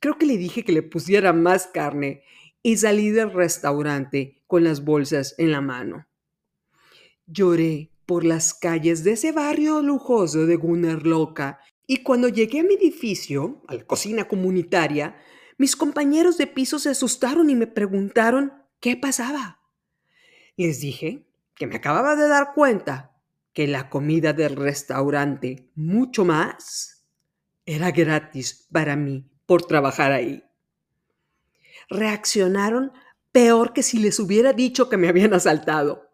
Creo 0.00 0.18
que 0.18 0.26
le 0.26 0.36
dije 0.36 0.64
que 0.64 0.72
le 0.72 0.82
pusiera 0.82 1.32
más 1.32 1.68
carne 1.68 2.24
y 2.64 2.78
salí 2.78 3.10
del 3.10 3.32
restaurante 3.32 4.42
con 4.48 4.64
las 4.64 4.84
bolsas 4.84 5.36
en 5.38 5.52
la 5.52 5.60
mano. 5.60 6.08
Lloré 7.28 7.92
por 8.06 8.24
las 8.24 8.54
calles 8.54 9.04
de 9.04 9.12
ese 9.12 9.30
barrio 9.30 9.82
lujoso 9.82 10.46
de 10.46 10.56
Gunnerloca 10.56 11.60
y 11.86 11.98
cuando 11.98 12.28
llegué 12.28 12.58
a 12.58 12.64
mi 12.64 12.74
edificio, 12.74 13.62
a 13.68 13.76
la 13.76 13.84
cocina 13.84 14.26
comunitaria, 14.26 15.16
mis 15.58 15.76
compañeros 15.76 16.38
de 16.38 16.48
piso 16.48 16.80
se 16.80 16.88
asustaron 16.88 17.50
y 17.50 17.54
me 17.54 17.68
preguntaron 17.68 18.52
qué 18.80 18.96
pasaba. 18.96 19.60
Les 20.56 20.80
dije 20.80 21.29
que 21.60 21.66
me 21.66 21.76
acababa 21.76 22.16
de 22.16 22.26
dar 22.26 22.54
cuenta 22.54 23.14
que 23.52 23.68
la 23.68 23.90
comida 23.90 24.32
del 24.32 24.56
restaurante, 24.56 25.70
mucho 25.74 26.24
más, 26.24 27.04
era 27.66 27.90
gratis 27.90 28.66
para 28.72 28.96
mí 28.96 29.30
por 29.44 29.66
trabajar 29.66 30.10
ahí. 30.10 30.42
Reaccionaron 31.90 32.92
peor 33.30 33.74
que 33.74 33.82
si 33.82 33.98
les 33.98 34.18
hubiera 34.20 34.54
dicho 34.54 34.88
que 34.88 34.96
me 34.96 35.10
habían 35.10 35.34
asaltado. 35.34 36.08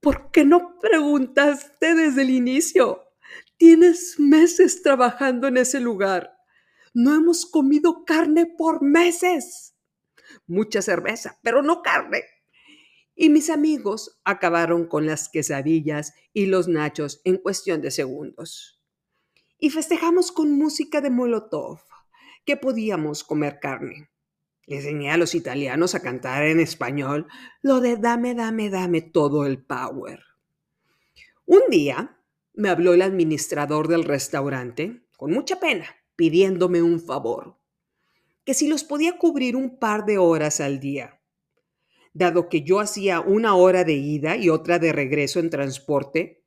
¿Por 0.00 0.30
qué 0.30 0.46
no 0.46 0.78
preguntaste 0.80 1.94
desde 1.94 2.22
el 2.22 2.30
inicio? 2.30 3.10
Tienes 3.58 4.18
meses 4.18 4.80
trabajando 4.80 5.48
en 5.48 5.58
ese 5.58 5.80
lugar. 5.80 6.34
No 6.94 7.14
hemos 7.14 7.44
comido 7.44 8.06
carne 8.06 8.46
por 8.46 8.80
meses. 8.80 9.74
Mucha 10.46 10.80
cerveza, 10.80 11.38
pero 11.42 11.60
no 11.60 11.82
carne 11.82 12.22
y 13.14 13.28
mis 13.28 13.50
amigos 13.50 14.18
acabaron 14.24 14.86
con 14.86 15.06
las 15.06 15.28
quesadillas 15.28 16.14
y 16.32 16.46
los 16.46 16.68
nachos 16.68 17.20
en 17.24 17.36
cuestión 17.36 17.80
de 17.82 17.90
segundos. 17.90 18.80
Y 19.58 19.70
festejamos 19.70 20.32
con 20.32 20.52
música 20.52 21.00
de 21.00 21.10
Molotov, 21.10 21.80
que 22.44 22.56
podíamos 22.56 23.22
comer 23.22 23.60
carne. 23.60 24.10
Les 24.66 24.84
enseñé 24.84 25.10
a 25.10 25.16
los 25.16 25.34
italianos 25.34 25.94
a 25.94 26.00
cantar 26.00 26.44
en 26.44 26.60
español 26.60 27.26
lo 27.60 27.80
de 27.80 27.96
dame, 27.96 28.34
dame, 28.34 28.70
dame 28.70 29.02
todo 29.02 29.44
el 29.46 29.62
power. 29.62 30.20
Un 31.46 31.62
día 31.68 32.18
me 32.54 32.68
habló 32.68 32.94
el 32.94 33.02
administrador 33.02 33.88
del 33.88 34.04
restaurante, 34.04 35.02
con 35.16 35.32
mucha 35.32 35.60
pena, 35.60 35.86
pidiéndome 36.16 36.82
un 36.82 37.00
favor, 37.00 37.58
que 38.44 38.54
si 38.54 38.68
los 38.68 38.84
podía 38.84 39.18
cubrir 39.18 39.56
un 39.56 39.78
par 39.78 40.04
de 40.04 40.18
horas 40.18 40.60
al 40.60 40.80
día 40.80 41.21
dado 42.12 42.48
que 42.48 42.62
yo 42.62 42.80
hacía 42.80 43.20
una 43.20 43.54
hora 43.54 43.84
de 43.84 43.94
ida 43.94 44.36
y 44.36 44.48
otra 44.48 44.78
de 44.78 44.92
regreso 44.92 45.40
en 45.40 45.50
transporte, 45.50 46.44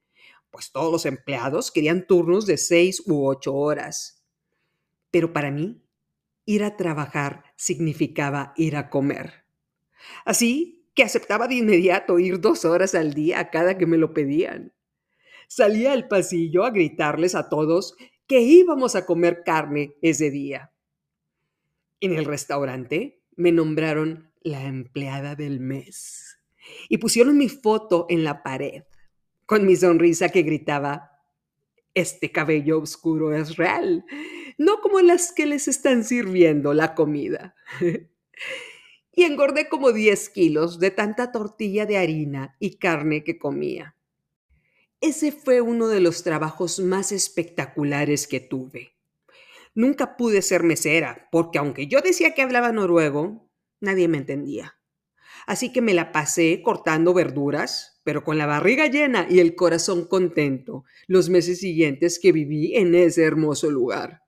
pues 0.52 0.72
todos 0.72 0.92
los 0.92 1.06
empleados 1.06 1.72
querían 1.72 2.08
turnos 2.08 2.46
de 2.46 2.58
seis 2.58 3.04
u 3.06 3.28
ocho 3.28 3.54
horas. 3.56 4.24
Pero 5.12 5.34
para 5.34 5.52
mí, 5.52 5.82
ir 6.46 6.64
a 6.64 6.78
trabajar 6.78 7.44
significaba 7.56 8.54
ir 8.56 8.76
a 8.76 8.90
comer. 8.90 9.46
Así 10.24 10.88
que 10.94 11.04
aceptaba 11.04 11.48
de 11.48 11.56
inmediato 11.56 12.20
ir 12.20 12.40
dos 12.40 12.64
horas 12.64 12.96
al 12.96 13.14
día 13.14 13.40
a 13.40 13.50
cada 13.50 13.78
que 13.78 13.86
me 13.86 13.98
lo 13.98 14.14
pedían. 14.14 14.74
Salía 15.48 15.92
al 15.94 16.08
pasillo 16.08 16.64
a 16.64 16.72
gritarles 16.72 17.36
a 17.36 17.50
todos 17.50 17.96
que 18.28 18.40
íbamos 18.40 18.96
a 18.96 19.06
comer 19.06 19.44
carne 19.46 19.96
ese 20.02 20.32
día. 20.32 20.72
En 22.00 22.14
el 22.14 22.26
restaurante 22.26 23.22
me 23.36 23.52
nombraron 23.52 24.32
la 24.46 24.64
empleada 24.64 25.36
del 25.36 25.60
mes. 25.60 26.40
Y 26.88 27.00
pusieron 27.00 27.38
mi 27.38 27.50
foto 27.50 28.06
en 28.10 28.24
la 28.24 28.44
pared, 28.44 28.84
con 29.46 29.66
mi 29.66 29.76
sonrisa 29.76 30.30
que 30.30 30.44
gritaba, 30.44 31.12
este 31.96 32.32
cabello 32.32 32.80
oscuro 32.80 33.34
es 33.34 33.58
real, 33.58 34.06
no 34.58 34.82
como 34.82 35.02
las 35.02 35.32
que 35.32 35.46
les 35.46 35.68
están 35.68 36.04
sirviendo 36.04 36.74
la 36.74 36.94
comida. 36.94 37.56
y 39.14 39.24
engordé 39.24 39.68
como 39.68 39.92
10 39.92 40.30
kilos 40.30 40.80
de 40.80 40.92
tanta 40.92 41.32
tortilla 41.32 41.86
de 41.86 41.98
harina 41.98 42.56
y 42.60 42.78
carne 42.78 43.24
que 43.24 43.40
comía. 43.40 43.96
ese 45.02 45.32
fue 45.32 45.62
uno 45.62 45.88
de 45.88 46.02
los 46.02 46.24
trabajos 46.24 46.80
más 46.80 47.12
espectaculares 47.12 48.28
que 48.28 48.40
tuve. 48.40 48.96
Nunca 49.74 50.18
pude 50.18 50.42
ser 50.42 50.64
mesera, 50.64 51.30
porque 51.32 51.60
aunque 51.60 51.88
yo 51.88 52.02
decía 52.02 52.34
que 52.34 52.42
hablaba 52.42 52.72
noruego, 52.72 53.45
nadie 53.86 54.08
me 54.08 54.18
entendía. 54.18 54.78
Así 55.46 55.72
que 55.72 55.82
me 55.82 55.94
la 55.94 56.12
pasé 56.12 56.62
cortando 56.64 57.14
verduras, 57.14 58.02
pero 58.04 58.24
con 58.24 58.38
la 58.38 58.46
barriga 58.46 58.88
llena 58.88 59.28
y 59.30 59.40
el 59.40 59.56
corazón 59.56 60.06
contento, 60.06 60.86
los 61.08 61.30
meses 61.30 61.60
siguientes 61.60 62.20
que 62.20 62.32
viví 62.32 62.76
en 62.76 62.96
ese 62.96 63.24
hermoso 63.24 63.70
lugar. 63.70 64.24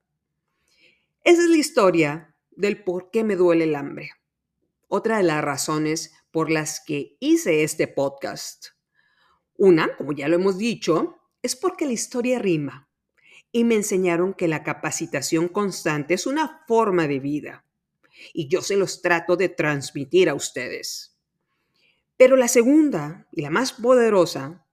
Esa 1.23 1.43
es 1.43 1.49
la 1.49 1.57
historia 1.57 2.35
del 2.51 2.83
por 2.83 3.09
qué 3.11 3.23
me 3.23 3.35
duele 3.35 3.65
el 3.65 3.75
hambre. 3.75 4.11
Otra 4.87 5.17
de 5.17 5.23
las 5.23 5.43
razones 5.43 6.13
por 6.31 6.49
las 6.49 6.81
que 6.85 7.17
hice 7.19 7.63
este 7.63 7.87
podcast. 7.87 8.67
Una, 9.57 9.95
como 9.97 10.13
ya 10.13 10.27
lo 10.27 10.35
hemos 10.35 10.57
dicho, 10.57 11.17
es 11.41 11.55
porque 11.55 11.85
la 11.85 11.93
historia 11.93 12.39
rima 12.39 12.89
y 13.51 13.63
me 13.63 13.75
enseñaron 13.75 14.33
que 14.33 14.47
la 14.47 14.63
capacitación 14.63 15.47
constante 15.47 16.13
es 16.13 16.27
una 16.27 16.63
forma 16.67 17.07
de 17.07 17.19
vida 17.19 17.66
y 18.33 18.47
yo 18.47 18.61
se 18.61 18.75
los 18.75 19.01
trato 19.01 19.35
de 19.35 19.49
transmitir 19.49 20.29
a 20.29 20.33
ustedes. 20.33 21.17
Pero 22.17 22.35
la 22.35 22.47
segunda 22.47 23.27
y 23.31 23.41
la 23.41 23.49
más 23.49 23.73
poderosa 23.73 24.65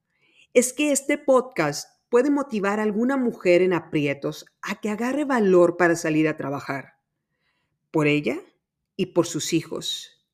es 0.53 0.73
que 0.73 0.91
este 0.91 1.17
podcast 1.17 1.89
puede 2.09 2.29
motivar 2.29 2.79
a 2.79 2.83
alguna 2.83 3.17
mujer 3.17 3.61
en 3.61 3.73
aprietos 3.73 4.45
a 4.61 4.79
que 4.79 4.89
agarre 4.89 5.25
valor 5.25 5.77
para 5.77 5.95
salir 5.95 6.27
a 6.27 6.37
trabajar. 6.37 6.93
Por 7.91 8.07
ella 8.07 8.39
y 8.95 9.07
por 9.07 9.27
sus 9.27 9.53
hijos. 9.53 10.25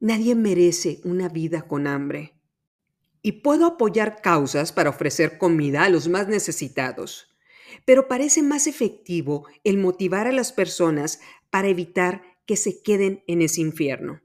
Nadie 0.00 0.34
merece 0.34 1.00
una 1.04 1.28
vida 1.28 1.62
con 1.62 1.86
hambre. 1.86 2.38
Y 3.22 3.32
puedo 3.40 3.64
apoyar 3.64 4.20
causas 4.20 4.70
para 4.70 4.90
ofrecer 4.90 5.38
comida 5.38 5.84
a 5.84 5.88
los 5.88 6.08
más 6.08 6.28
necesitados, 6.28 7.34
pero 7.86 8.06
parece 8.06 8.42
más 8.42 8.66
efectivo 8.66 9.46
el 9.64 9.78
motivar 9.78 10.26
a 10.26 10.32
las 10.32 10.52
personas 10.52 11.20
para 11.48 11.68
evitar 11.68 12.22
que 12.46 12.56
se 12.56 12.82
queden 12.82 13.22
en 13.26 13.42
ese 13.42 13.60
infierno. 13.60 14.20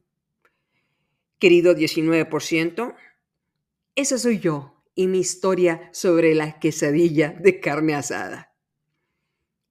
Querido 1.40 1.74
19%, 1.74 2.96
esa 3.96 4.18
soy 4.18 4.40
yo 4.40 4.84
y 4.96 5.08
mi 5.08 5.20
historia 5.20 5.90
sobre 5.94 6.36
la 6.36 6.60
quesadilla 6.60 7.36
de 7.40 7.60
carne 7.60 7.96
asada. 7.96 8.54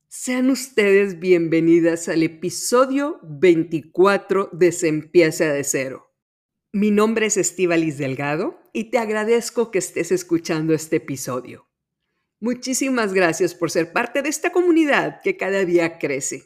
Sean 0.09 0.49
ustedes 0.50 1.21
bienvenidas 1.21 2.09
al 2.09 2.23
episodio 2.23 3.21
24 3.23 4.49
de 4.52 4.73
Se 4.73 4.90
de 4.90 5.64
cero. 5.64 6.14
Mi 6.73 6.90
nombre 6.90 7.26
es 7.26 7.37
Estivalis 7.37 7.99
Delgado 7.99 8.59
y 8.73 8.90
te 8.90 8.99
agradezco 8.99 9.71
que 9.71 9.78
estés 9.78 10.11
escuchando 10.11 10.73
este 10.73 10.97
episodio. 10.97 11.69
Muchísimas 12.40 13.12
gracias 13.12 13.55
por 13.55 13.71
ser 13.71 13.93
parte 13.93 14.23
de 14.23 14.28
esta 14.28 14.50
comunidad 14.52 15.21
que 15.23 15.37
cada 15.37 15.64
día 15.64 15.99
crece, 15.99 16.45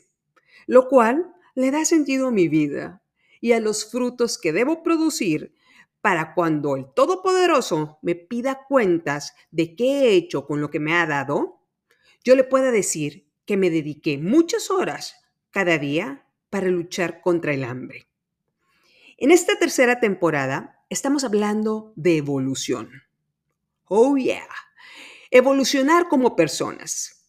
lo 0.66 0.88
cual 0.88 1.32
le 1.54 1.70
da 1.70 1.84
sentido 1.84 2.28
a 2.28 2.32
mi 2.32 2.48
vida 2.48 3.02
y 3.40 3.52
a 3.52 3.60
los 3.60 3.90
frutos 3.90 4.38
que 4.38 4.52
debo 4.52 4.82
producir 4.82 5.54
para 6.00 6.34
cuando 6.34 6.76
el 6.76 6.92
Todopoderoso 6.92 7.98
me 8.02 8.14
pida 8.14 8.64
cuentas 8.68 9.34
de 9.50 9.76
qué 9.76 9.84
he 9.84 10.14
hecho 10.14 10.46
con 10.46 10.60
lo 10.60 10.70
que 10.70 10.80
me 10.80 10.94
ha 10.94 11.06
dado, 11.06 11.60
yo 12.24 12.34
le 12.34 12.44
pueda 12.44 12.70
decir 12.70 13.28
que 13.46 13.56
me 13.56 13.70
dediqué 13.70 14.18
muchas 14.18 14.70
horas 14.70 15.16
cada 15.50 15.78
día 15.78 16.26
para 16.50 16.68
luchar 16.68 17.20
contra 17.20 17.54
el 17.54 17.64
hambre. 17.64 18.08
En 19.16 19.30
esta 19.30 19.58
tercera 19.58 20.00
temporada 20.00 20.84
estamos 20.90 21.22
hablando 21.24 21.92
de 21.96 22.16
evolución. 22.16 23.02
Oh 23.84 24.16
yeah, 24.16 24.48
evolucionar 25.30 26.08
como 26.08 26.34
personas. 26.34 27.21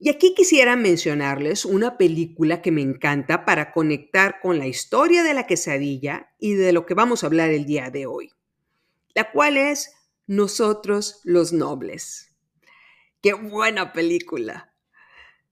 Y 0.00 0.10
aquí 0.10 0.32
quisiera 0.34 0.76
mencionarles 0.76 1.64
una 1.64 1.98
película 1.98 2.62
que 2.62 2.70
me 2.70 2.82
encanta 2.82 3.44
para 3.44 3.72
conectar 3.72 4.40
con 4.40 4.58
la 4.58 4.68
historia 4.68 5.24
de 5.24 5.34
la 5.34 5.46
quesadilla 5.46 6.32
y 6.38 6.54
de 6.54 6.72
lo 6.72 6.86
que 6.86 6.94
vamos 6.94 7.22
a 7.22 7.26
hablar 7.26 7.50
el 7.50 7.66
día 7.66 7.90
de 7.90 8.06
hoy, 8.06 8.30
la 9.14 9.32
cual 9.32 9.56
es 9.56 9.92
Nosotros 10.28 11.20
los 11.24 11.52
Nobles. 11.52 12.32
¡Qué 13.20 13.32
buena 13.32 13.92
película! 13.92 14.72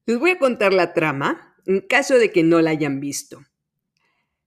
Les 0.05 0.17
voy 0.21 0.31
a 0.31 0.39
contar 0.39 0.73
la 0.73 0.95
trama 0.95 1.57
en 1.67 1.81
caso 1.81 2.15
de 2.15 2.31
que 2.31 2.45
no 2.45 2.61
la 2.61 2.71
hayan 2.71 3.01
visto. 3.01 3.45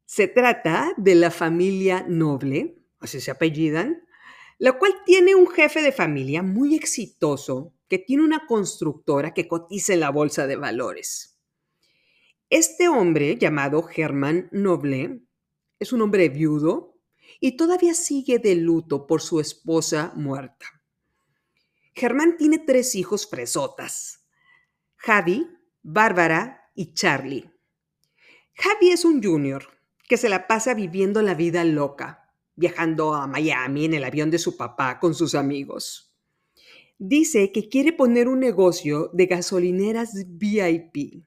Se 0.06 0.30
trata 0.30 0.94
de 0.96 1.16
la 1.16 1.30
familia 1.30 2.06
noble, 2.08 2.78
así 3.02 3.20
se 3.20 3.32
apellidan, 3.32 4.06
la 4.60 4.78
cual 4.78 4.94
tiene 5.06 5.36
un 5.36 5.48
jefe 5.48 5.82
de 5.82 5.92
familia 5.92 6.42
muy 6.42 6.76
exitoso 6.76 7.74
que 7.90 7.98
tiene 7.98 8.24
una 8.24 8.46
constructora 8.46 9.34
que 9.34 9.48
cotiza 9.48 9.94
en 9.94 10.02
la 10.02 10.12
bolsa 10.12 10.46
de 10.46 10.56
valores. 10.56 11.40
Este 12.50 12.88
hombre, 12.88 13.38
llamado 13.38 13.82
Germán 13.84 14.48
Noble, 14.52 15.24
es 15.80 15.92
un 15.92 16.02
hombre 16.02 16.30
viudo 16.30 17.00
y 17.40 17.58
todavía 17.58 17.94
sigue 17.96 18.38
de 18.38 18.56
luto 18.56 19.08
por 19.08 19.22
su 19.22 19.40
esposa 19.40 20.14
muerta. 20.16 20.68
Germán 21.96 22.38
tiene 22.38 22.60
tres 22.60 22.96
hijos 22.96 23.28
fresotas, 23.28 24.28
Javi, 24.96 25.48
Bárbara 25.82 26.72
y 26.76 26.94
Charlie. 26.94 27.52
Javi 28.54 28.92
es 28.92 29.04
un 29.04 29.22
junior 29.24 29.66
que 30.08 30.18
se 30.18 30.30
la 30.30 30.48
pasa 30.48 30.74
viviendo 30.74 31.22
la 31.22 31.34
vida 31.34 31.64
loca, 31.64 32.32
viajando 32.56 33.16
a 33.16 33.26
Miami 33.26 33.86
en 33.86 33.96
el 33.96 34.04
avión 34.04 34.30
de 34.30 34.40
su 34.40 34.58
papá 34.58 35.00
con 35.00 35.16
sus 35.16 35.34
amigos 35.34 36.09
dice 37.00 37.52
que 37.52 37.70
quiere 37.70 37.94
poner 37.94 38.28
un 38.28 38.40
negocio 38.40 39.10
de 39.14 39.26
gasolineras 39.26 40.26
VIP. 40.28 41.24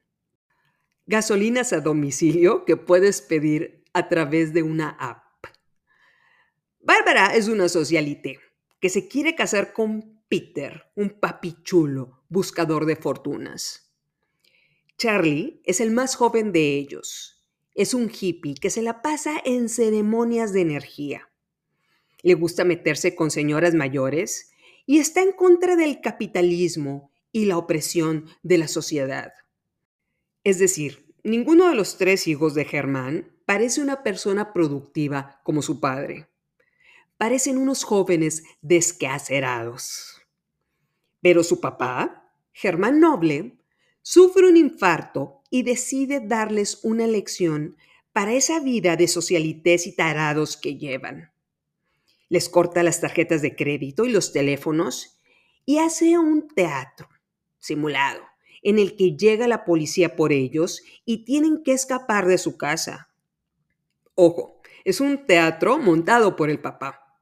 Gasolinas 1.06 1.72
a 1.72 1.80
domicilio 1.80 2.64
que 2.64 2.76
puedes 2.76 3.22
pedir 3.22 3.82
a 3.92 4.08
través 4.08 4.52
de 4.52 4.62
una 4.62 4.90
app. 4.90 5.22
Bárbara 6.80 7.34
es 7.34 7.48
una 7.48 7.68
socialite 7.68 8.38
que 8.80 8.88
se 8.88 9.08
quiere 9.08 9.34
casar 9.34 9.72
con 9.72 10.22
Peter, 10.28 10.84
un 10.94 11.10
papi 11.10 11.56
chulo, 11.62 12.22
buscador 12.28 12.84
de 12.86 12.96
fortunas. 12.96 13.92
Charlie 14.98 15.60
es 15.64 15.80
el 15.80 15.90
más 15.90 16.14
joven 16.14 16.52
de 16.52 16.76
ellos. 16.76 17.42
Es 17.74 17.94
un 17.94 18.10
hippie 18.10 18.54
que 18.54 18.70
se 18.70 18.82
la 18.82 19.02
pasa 19.02 19.40
en 19.44 19.68
ceremonias 19.68 20.52
de 20.52 20.60
energía. 20.60 21.28
Le 22.22 22.34
gusta 22.34 22.64
meterse 22.64 23.14
con 23.14 23.30
señoras 23.30 23.74
mayores 23.74 24.51
y 24.86 24.98
está 24.98 25.22
en 25.22 25.32
contra 25.32 25.76
del 25.76 26.00
capitalismo 26.00 27.10
y 27.32 27.46
la 27.46 27.56
opresión 27.56 28.26
de 28.42 28.58
la 28.58 28.68
sociedad. 28.68 29.32
Es 30.44 30.58
decir, 30.58 31.14
ninguno 31.24 31.68
de 31.68 31.74
los 31.74 31.96
tres 31.96 32.26
hijos 32.28 32.54
de 32.54 32.64
Germán 32.64 33.32
parece 33.46 33.80
una 33.80 34.02
persona 34.02 34.52
productiva 34.52 35.40
como 35.44 35.62
su 35.62 35.80
padre. 35.80 36.28
Parecen 37.16 37.58
unos 37.58 37.84
jóvenes 37.84 38.42
descacerados. 38.60 40.20
Pero 41.20 41.44
su 41.44 41.60
papá, 41.60 42.32
Germán 42.52 43.00
Noble, 43.00 43.58
sufre 44.02 44.48
un 44.48 44.56
infarto 44.56 45.42
y 45.50 45.62
decide 45.62 46.20
darles 46.20 46.80
una 46.82 47.06
lección 47.06 47.76
para 48.12 48.32
esa 48.34 48.60
vida 48.60 48.96
de 48.96 49.08
socialites 49.08 49.86
y 49.86 49.94
tarados 49.94 50.56
que 50.56 50.76
llevan 50.76 51.31
les 52.32 52.48
corta 52.48 52.82
las 52.82 53.02
tarjetas 53.02 53.42
de 53.42 53.54
crédito 53.54 54.06
y 54.06 54.10
los 54.10 54.32
teléfonos 54.32 55.20
y 55.66 55.80
hace 55.80 56.16
un 56.16 56.48
teatro 56.48 57.06
simulado 57.58 58.22
en 58.62 58.78
el 58.78 58.96
que 58.96 59.18
llega 59.18 59.46
la 59.46 59.66
policía 59.66 60.16
por 60.16 60.32
ellos 60.32 60.80
y 61.04 61.26
tienen 61.26 61.62
que 61.62 61.74
escapar 61.74 62.26
de 62.26 62.38
su 62.38 62.56
casa. 62.56 63.10
Ojo, 64.14 64.62
es 64.86 65.02
un 65.02 65.26
teatro 65.26 65.76
montado 65.76 66.34
por 66.34 66.48
el 66.48 66.58
papá. 66.58 67.20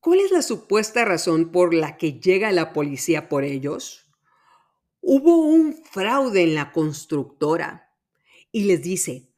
¿Cuál 0.00 0.20
es 0.20 0.30
la 0.30 0.40
supuesta 0.40 1.04
razón 1.04 1.52
por 1.52 1.74
la 1.74 1.98
que 1.98 2.18
llega 2.18 2.50
la 2.50 2.72
policía 2.72 3.28
por 3.28 3.44
ellos? 3.44 4.10
Hubo 5.02 5.36
un 5.36 5.74
fraude 5.84 6.44
en 6.44 6.54
la 6.54 6.72
constructora 6.72 7.90
y 8.50 8.64
les 8.64 8.80
dice, 8.80 9.28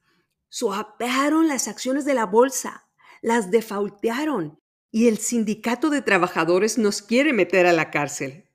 suapearon 0.47 1.49
las 1.49 1.67
acciones 1.67 2.05
de 2.05 2.13
la 2.13 2.25
bolsa, 2.25 2.87
las 3.21 3.51
defaultearon 3.51 4.61
y 4.91 5.07
el 5.07 5.17
sindicato 5.17 5.89
de 5.89 6.01
trabajadores 6.01 6.77
nos 6.77 7.01
quiere 7.01 7.33
meter 7.33 7.65
a 7.65 7.73
la 7.73 7.91
cárcel. 7.91 8.45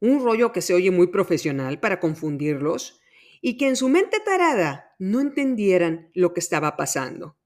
Un 0.00 0.22
rollo 0.22 0.52
que 0.52 0.62
se 0.62 0.74
oye 0.74 0.90
muy 0.90 1.08
profesional 1.08 1.78
para 1.80 2.00
confundirlos 2.00 3.00
y 3.40 3.56
que 3.56 3.68
en 3.68 3.76
su 3.76 3.88
mente 3.88 4.20
tarada 4.20 4.94
no 4.98 5.20
entendieran 5.20 6.10
lo 6.14 6.34
que 6.34 6.40
estaba 6.40 6.76
pasando. 6.76 7.36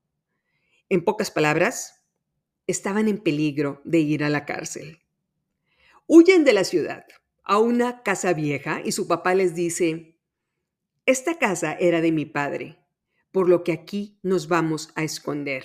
En 0.89 1.05
pocas 1.05 1.31
palabras, 1.31 2.05
estaban 2.67 3.09
en 3.09 3.19
peligro 3.19 3.81
de 3.85 3.99
ir 3.99 4.25
a 4.25 4.29
la 4.29 4.45
cárcel. 4.45 5.01
Huyen 6.07 6.45
de 6.45 6.53
la 6.53 6.65
ciudad 6.65 7.07
a 7.43 7.59
una 7.59 8.03
casa 8.03 8.33
vieja 8.33 8.81
y 8.85 8.93
su 8.93 9.07
papá 9.07 9.35
les 9.35 9.55
dice, 9.55 10.17
esta 11.05 11.39
casa 11.39 11.75
era 11.75 12.01
de 12.01 12.13
mi 12.13 12.27
padre, 12.27 12.79
por 13.31 13.49
lo 13.49 13.63
que 13.63 13.73
aquí 13.73 14.19
nos 14.23 14.49
vamos 14.49 14.91
a 14.95 15.05
esconder. 15.05 15.65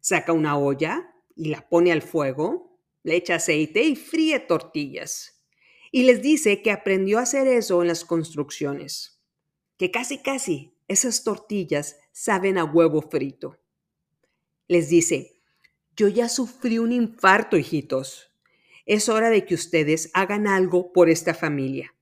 Saca 0.00 0.32
una 0.32 0.56
olla 0.56 1.11
y 1.36 1.48
la 1.48 1.68
pone 1.68 1.92
al 1.92 2.02
fuego, 2.02 2.78
le 3.02 3.16
echa 3.16 3.36
aceite 3.36 3.82
y 3.82 3.96
fríe 3.96 4.38
tortillas. 4.40 5.42
Y 5.90 6.04
les 6.04 6.22
dice 6.22 6.62
que 6.62 6.70
aprendió 6.70 7.18
a 7.18 7.22
hacer 7.22 7.46
eso 7.46 7.82
en 7.82 7.88
las 7.88 8.04
construcciones, 8.04 9.20
que 9.76 9.90
casi 9.90 10.18
casi 10.18 10.74
esas 10.88 11.24
tortillas 11.24 11.98
saben 12.12 12.58
a 12.58 12.64
huevo 12.64 13.02
frito. 13.02 13.58
Les 14.68 14.88
dice, 14.88 15.42
yo 15.96 16.08
ya 16.08 16.28
sufrí 16.28 16.78
un 16.78 16.92
infarto, 16.92 17.56
hijitos. 17.56 18.30
Es 18.86 19.08
hora 19.08 19.30
de 19.30 19.44
que 19.44 19.54
ustedes 19.54 20.10
hagan 20.14 20.46
algo 20.46 20.92
por 20.92 21.10
esta 21.10 21.34
familia. 21.34 21.94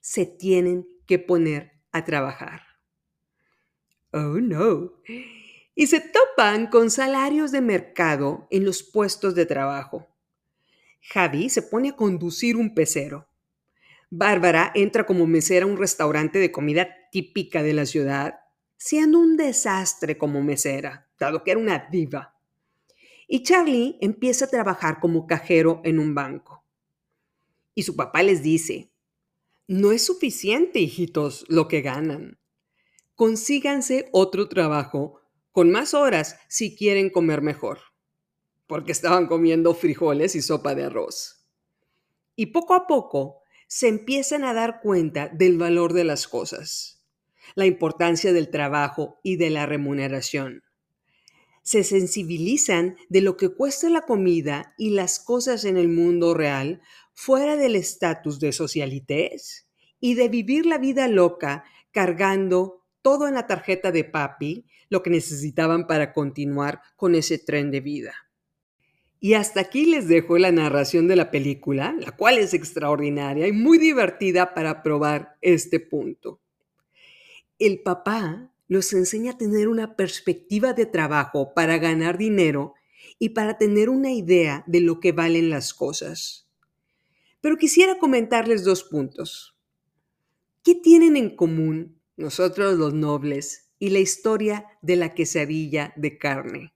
Se 0.00 0.26
tienen 0.26 0.88
que 1.06 1.18
poner 1.18 1.72
a 1.92 2.04
trabajar. 2.04 2.62
Oh, 4.12 4.40
no. 4.40 4.92
Y 5.74 5.86
se 5.86 6.00
topan 6.00 6.66
con 6.66 6.90
salarios 6.90 7.50
de 7.50 7.60
mercado 7.60 8.46
en 8.50 8.64
los 8.64 8.82
puestos 8.82 9.34
de 9.34 9.46
trabajo. 9.46 10.08
Javi 11.00 11.48
se 11.48 11.62
pone 11.62 11.90
a 11.90 11.96
conducir 11.96 12.56
un 12.56 12.74
pecero. 12.74 13.28
Bárbara 14.10 14.70
entra 14.74 15.06
como 15.06 15.26
mesera 15.26 15.64
a 15.64 15.68
un 15.68 15.78
restaurante 15.78 16.38
de 16.38 16.52
comida 16.52 16.88
típica 17.10 17.62
de 17.62 17.72
la 17.72 17.86
ciudad, 17.86 18.40
siendo 18.76 19.18
un 19.18 19.36
desastre 19.36 20.18
como 20.18 20.42
mesera, 20.42 21.08
dado 21.18 21.42
que 21.42 21.52
era 21.52 21.60
una 21.60 21.88
diva. 21.90 22.36
Y 23.26 23.42
Charlie 23.42 23.96
empieza 24.02 24.44
a 24.44 24.50
trabajar 24.50 25.00
como 25.00 25.26
cajero 25.26 25.80
en 25.84 25.98
un 25.98 26.14
banco. 26.14 26.62
Y 27.74 27.84
su 27.84 27.96
papá 27.96 28.22
les 28.22 28.42
dice, 28.42 28.92
no 29.66 29.92
es 29.92 30.04
suficiente, 30.04 30.80
hijitos, 30.80 31.46
lo 31.48 31.66
que 31.66 31.80
ganan. 31.80 32.38
Consíganse 33.14 34.10
otro 34.12 34.48
trabajo 34.48 35.21
con 35.52 35.70
más 35.70 35.94
horas 35.94 36.38
si 36.48 36.74
quieren 36.74 37.10
comer 37.10 37.42
mejor, 37.42 37.78
porque 38.66 38.92
estaban 38.92 39.26
comiendo 39.26 39.74
frijoles 39.74 40.34
y 40.34 40.42
sopa 40.42 40.74
de 40.74 40.84
arroz. 40.84 41.46
Y 42.34 42.46
poco 42.46 42.74
a 42.74 42.86
poco 42.86 43.42
se 43.68 43.88
empiezan 43.88 44.44
a 44.44 44.54
dar 44.54 44.80
cuenta 44.82 45.28
del 45.28 45.58
valor 45.58 45.92
de 45.92 46.04
las 46.04 46.26
cosas, 46.26 47.04
la 47.54 47.66
importancia 47.66 48.32
del 48.32 48.50
trabajo 48.50 49.20
y 49.22 49.36
de 49.36 49.50
la 49.50 49.66
remuneración. 49.66 50.62
Se 51.62 51.84
sensibilizan 51.84 52.96
de 53.08 53.20
lo 53.20 53.36
que 53.36 53.50
cuesta 53.50 53.88
la 53.88 54.02
comida 54.02 54.74
y 54.76 54.90
las 54.90 55.20
cosas 55.20 55.64
en 55.64 55.76
el 55.76 55.88
mundo 55.88 56.34
real 56.34 56.80
fuera 57.14 57.56
del 57.56 57.76
estatus 57.76 58.40
de 58.40 58.52
socialites 58.52 59.68
y 60.00 60.14
de 60.14 60.28
vivir 60.28 60.66
la 60.66 60.78
vida 60.78 61.06
loca 61.08 61.64
cargando 61.92 62.82
todo 63.02 63.28
en 63.28 63.34
la 63.34 63.46
tarjeta 63.46 63.92
de 63.92 64.04
papi, 64.04 64.66
lo 64.92 65.02
que 65.02 65.08
necesitaban 65.08 65.86
para 65.86 66.12
continuar 66.12 66.82
con 66.96 67.14
ese 67.14 67.38
tren 67.38 67.70
de 67.70 67.80
vida. 67.80 68.12
Y 69.20 69.32
hasta 69.34 69.60
aquí 69.60 69.86
les 69.86 70.06
dejo 70.06 70.36
la 70.36 70.52
narración 70.52 71.08
de 71.08 71.16
la 71.16 71.30
película, 71.30 71.96
la 71.98 72.12
cual 72.12 72.36
es 72.36 72.52
extraordinaria 72.52 73.48
y 73.48 73.52
muy 73.52 73.78
divertida 73.78 74.52
para 74.52 74.82
probar 74.82 75.38
este 75.40 75.80
punto. 75.80 76.40
El 77.58 77.80
papá 77.80 78.52
los 78.68 78.92
enseña 78.92 79.32
a 79.32 79.38
tener 79.38 79.68
una 79.68 79.96
perspectiva 79.96 80.74
de 80.74 80.84
trabajo 80.84 81.54
para 81.54 81.78
ganar 81.78 82.18
dinero 82.18 82.74
y 83.18 83.30
para 83.30 83.56
tener 83.56 83.88
una 83.88 84.12
idea 84.12 84.62
de 84.66 84.82
lo 84.82 85.00
que 85.00 85.12
valen 85.12 85.48
las 85.48 85.72
cosas. 85.72 86.50
Pero 87.40 87.56
quisiera 87.56 87.98
comentarles 87.98 88.62
dos 88.62 88.84
puntos. 88.84 89.56
¿Qué 90.62 90.74
tienen 90.74 91.16
en 91.16 91.34
común 91.34 91.98
nosotros 92.18 92.78
los 92.78 92.92
nobles 92.92 93.71
y 93.82 93.90
la 93.90 93.98
historia 93.98 94.66
de 94.80 94.94
la 94.94 95.12
quesadilla 95.12 95.92
de 95.96 96.16
carne? 96.16 96.72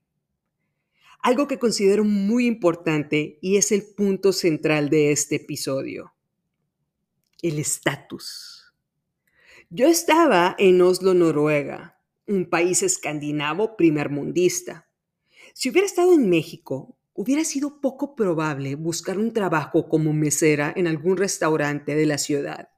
algo 1.27 1.47
que 1.47 1.59
considero 1.59 2.03
muy 2.03 2.45
importante 2.45 3.37
y 3.41 3.57
es 3.57 3.71
el 3.71 3.83
punto 3.83 4.31
central 4.31 4.89
de 4.89 5.11
este 5.11 5.35
episodio, 5.35 6.13
el 7.41 7.59
estatus. 7.59 8.73
Yo 9.69 9.87
estaba 9.87 10.55
en 10.57 10.81
Oslo, 10.81 11.13
Noruega, 11.13 11.99
un 12.27 12.49
país 12.49 12.83
escandinavo 12.83 13.75
primermundista. 13.75 14.87
Si 15.53 15.69
hubiera 15.69 15.85
estado 15.85 16.13
en 16.13 16.29
México, 16.29 16.97
hubiera 17.13 17.43
sido 17.43 17.81
poco 17.81 18.15
probable 18.15 18.75
buscar 18.75 19.17
un 19.17 19.33
trabajo 19.33 19.89
como 19.89 20.13
mesera 20.13 20.71
en 20.75 20.87
algún 20.87 21.17
restaurante 21.17 21.95
de 21.95 22.05
la 22.05 22.17
ciudad. 22.17 22.69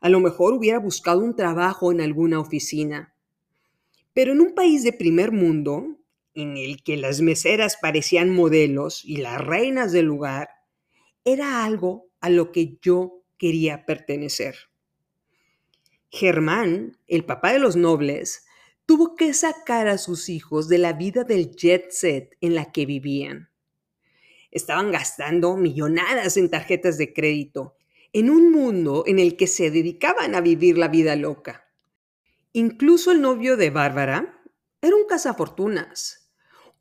A 0.00 0.08
lo 0.08 0.20
mejor 0.20 0.54
hubiera 0.54 0.78
buscado 0.78 1.20
un 1.20 1.36
trabajo 1.36 1.92
en 1.92 2.00
alguna 2.00 2.40
oficina. 2.40 3.11
Pero 4.14 4.32
en 4.32 4.40
un 4.40 4.54
país 4.54 4.82
de 4.82 4.92
primer 4.92 5.32
mundo, 5.32 5.98
en 6.34 6.56
el 6.56 6.82
que 6.82 6.96
las 6.96 7.20
meseras 7.20 7.76
parecían 7.80 8.30
modelos 8.30 9.04
y 9.04 9.18
las 9.18 9.40
reinas 9.40 9.92
del 9.92 10.06
lugar, 10.06 10.48
era 11.24 11.64
algo 11.64 12.10
a 12.20 12.30
lo 12.30 12.52
que 12.52 12.78
yo 12.80 13.24
quería 13.38 13.86
pertenecer. 13.86 14.56
Germán, 16.10 16.98
el 17.06 17.24
papá 17.24 17.52
de 17.52 17.58
los 17.58 17.76
nobles, 17.76 18.44
tuvo 18.86 19.16
que 19.16 19.32
sacar 19.32 19.88
a 19.88 19.98
sus 19.98 20.28
hijos 20.28 20.68
de 20.68 20.78
la 20.78 20.92
vida 20.92 21.24
del 21.24 21.56
jet 21.56 21.90
set 21.90 22.36
en 22.40 22.54
la 22.54 22.70
que 22.70 22.84
vivían. 22.84 23.50
Estaban 24.50 24.92
gastando 24.92 25.56
millonadas 25.56 26.36
en 26.36 26.50
tarjetas 26.50 26.98
de 26.98 27.14
crédito, 27.14 27.76
en 28.12 28.28
un 28.28 28.52
mundo 28.52 29.04
en 29.06 29.18
el 29.18 29.36
que 29.36 29.46
se 29.46 29.70
dedicaban 29.70 30.34
a 30.34 30.42
vivir 30.42 30.76
la 30.76 30.88
vida 30.88 31.16
loca. 31.16 31.71
Incluso 32.52 33.12
el 33.12 33.20
novio 33.20 33.56
de 33.56 33.70
Bárbara 33.70 34.42
era 34.80 34.96
un 34.96 35.06
cazafortunas 35.06 36.22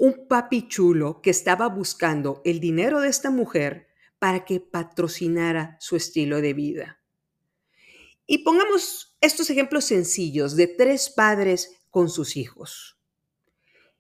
un 0.02 0.28
papi 0.28 0.68
chulo 0.68 1.22
que 1.22 1.30
estaba 1.30 1.70
buscando 1.70 2.42
el 2.44 2.60
dinero 2.60 3.02
de 3.02 3.10
esta 3.10 3.30
mujer 3.30 3.88
para 4.18 4.46
que 4.46 4.60
patrocinara 4.60 5.78
su 5.80 5.96
estilo 5.96 6.42
de 6.42 6.56
vida. 6.56 7.04
Y 8.26 8.40
pongamos 8.40 9.16
estos 9.22 9.52
ejemplos 9.52 9.86
sencillos 9.86 10.56
de 10.56 10.66
tres 10.66 11.12
padres 11.12 11.84
con 11.92 12.10
sus 12.10 12.36
hijos. 12.36 13.00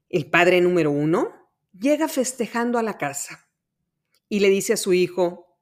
El 0.09 0.27
padre 0.27 0.59
número 0.59 0.89
uno 0.89 1.51
llega 1.79 2.07
festejando 2.07 2.79
a 2.79 2.83
la 2.83 2.97
casa 2.97 3.47
y 4.27 4.39
le 4.39 4.49
dice 4.49 4.73
a 4.73 4.77
su 4.77 4.93
hijo, 4.93 5.55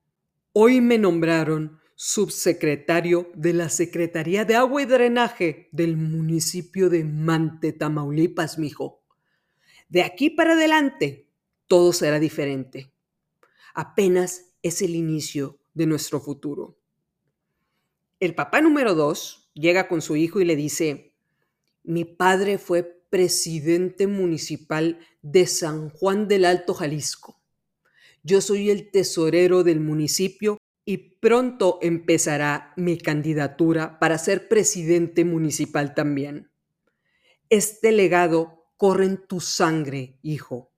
hoy 0.54 0.80
me 0.80 0.98
nombraron 0.98 1.79
subsecretario 2.02 3.30
de 3.36 3.52
la 3.52 3.68
Secretaría 3.68 4.46
de 4.46 4.56
Agua 4.56 4.82
y 4.82 4.86
Drenaje 4.86 5.68
del 5.74 5.98
municipio 5.98 6.90
de 6.90 7.04
Mante, 7.04 7.74
Tamaulipas, 7.74 8.58
mijo. 8.58 9.04
De 9.90 10.04
aquí 10.04 10.30
para 10.30 10.54
adelante, 10.54 11.28
todo 11.68 11.92
será 11.92 12.18
diferente. 12.18 12.94
Apenas 13.74 14.54
es 14.64 14.82
el 14.82 14.96
inicio 14.96 15.60
de 15.74 15.88
nuestro 15.88 16.22
futuro. 16.22 16.80
El 18.22 18.34
papá 18.34 18.62
número 18.62 18.96
dos 18.96 19.52
llega 19.54 19.90
con 19.90 20.02
su 20.02 20.16
hijo 20.16 20.40
y 20.40 20.46
le 20.46 20.56
dice, 20.56 21.14
mi 21.84 22.06
padre 22.06 22.60
fue 22.60 22.84
presidente 23.10 24.08
municipal 24.08 25.00
de 25.22 25.48
San 25.48 25.90
Juan 25.90 26.30
del 26.30 26.46
Alto 26.46 26.74
Jalisco. 26.74 27.42
Yo 28.24 28.40
soy 28.40 28.70
el 28.70 28.90
tesorero 28.90 29.66
del 29.66 29.82
municipio 29.82 30.60
y 30.90 30.98
pronto 30.98 31.78
empezará 31.84 32.74
mi 32.76 32.98
candidatura 32.98 34.00
para 34.00 34.18
ser 34.18 34.48
presidente 34.48 35.24
municipal 35.24 35.94
también. 35.94 36.50
Este 37.48 37.92
legado 37.92 38.74
corre 38.76 39.06
en 39.06 39.28
tu 39.28 39.40
sangre, 39.40 40.18
hijo. 40.24 40.72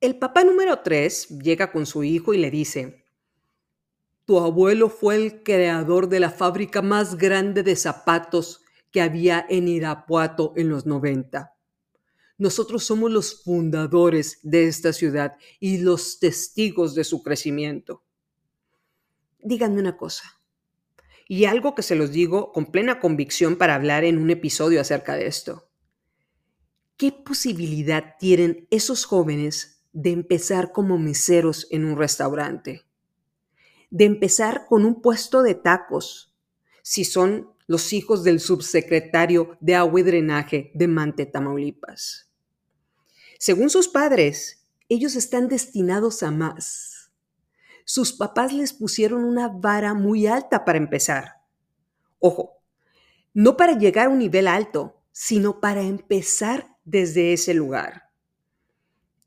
El 0.00 0.20
papá 0.20 0.44
número 0.44 0.78
3 0.84 1.40
llega 1.40 1.72
con 1.72 1.84
su 1.84 2.04
hijo 2.04 2.32
y 2.32 2.38
le 2.38 2.52
dice, 2.52 3.06
tu 4.24 4.38
abuelo 4.38 4.88
fue 4.88 5.16
el 5.16 5.42
creador 5.42 6.08
de 6.08 6.20
la 6.20 6.30
fábrica 6.30 6.80
más 6.80 7.16
grande 7.16 7.64
de 7.64 7.74
zapatos 7.74 8.62
que 8.92 9.00
había 9.00 9.44
en 9.48 9.66
Irapuato 9.66 10.52
en 10.54 10.68
los 10.68 10.86
90. 10.86 11.56
Nosotros 12.38 12.84
somos 12.84 13.10
los 13.10 13.42
fundadores 13.42 14.38
de 14.44 14.68
esta 14.68 14.92
ciudad 14.92 15.36
y 15.58 15.78
los 15.78 16.20
testigos 16.20 16.94
de 16.94 17.02
su 17.02 17.24
crecimiento. 17.24 18.03
Díganme 19.44 19.78
una 19.78 19.96
cosa, 19.96 20.40
y 21.28 21.44
algo 21.44 21.76
que 21.76 21.82
se 21.82 21.94
los 21.94 22.10
digo 22.10 22.50
con 22.50 22.66
plena 22.66 22.98
convicción 22.98 23.56
para 23.56 23.76
hablar 23.76 24.02
en 24.02 24.18
un 24.18 24.30
episodio 24.30 24.80
acerca 24.80 25.14
de 25.14 25.26
esto. 25.26 25.68
¿qué 26.96 27.12
posibilidad 27.12 28.16
tienen 28.18 28.66
esos 28.70 29.04
jóvenes 29.04 29.82
de 29.92 30.10
empezar 30.10 30.72
como 30.72 30.98
meseros 30.98 31.66
en 31.70 31.84
un 31.84 31.98
restaurante? 31.98 32.82
De 33.90 34.04
empezar 34.04 34.66
con 34.68 34.84
un 34.84 35.00
puesto 35.00 35.42
de 35.42 35.54
tacos, 35.54 36.34
si 36.82 37.04
son 37.04 37.50
los 37.66 37.92
hijos 37.92 38.24
del 38.24 38.40
subsecretario 38.40 39.56
de 39.60 39.74
agua 39.74 40.00
y 40.00 40.02
drenaje 40.02 40.70
de 40.74 40.88
Mante, 40.88 41.26
Tamaulipas. 41.26 42.30
Según 43.38 43.70
sus 43.70 43.88
padres, 43.88 44.66
ellos 44.88 45.16
están 45.16 45.48
destinados 45.48 46.22
a 46.22 46.30
más. 46.30 46.93
Sus 47.84 48.12
papás 48.12 48.52
les 48.52 48.72
pusieron 48.72 49.24
una 49.24 49.48
vara 49.48 49.94
muy 49.94 50.26
alta 50.26 50.64
para 50.64 50.78
empezar. 50.78 51.42
Ojo, 52.18 52.62
no 53.34 53.56
para 53.56 53.76
llegar 53.76 54.06
a 54.06 54.10
un 54.10 54.18
nivel 54.18 54.48
alto, 54.48 55.02
sino 55.12 55.60
para 55.60 55.82
empezar 55.82 56.76
desde 56.84 57.32
ese 57.32 57.52
lugar. 57.52 58.10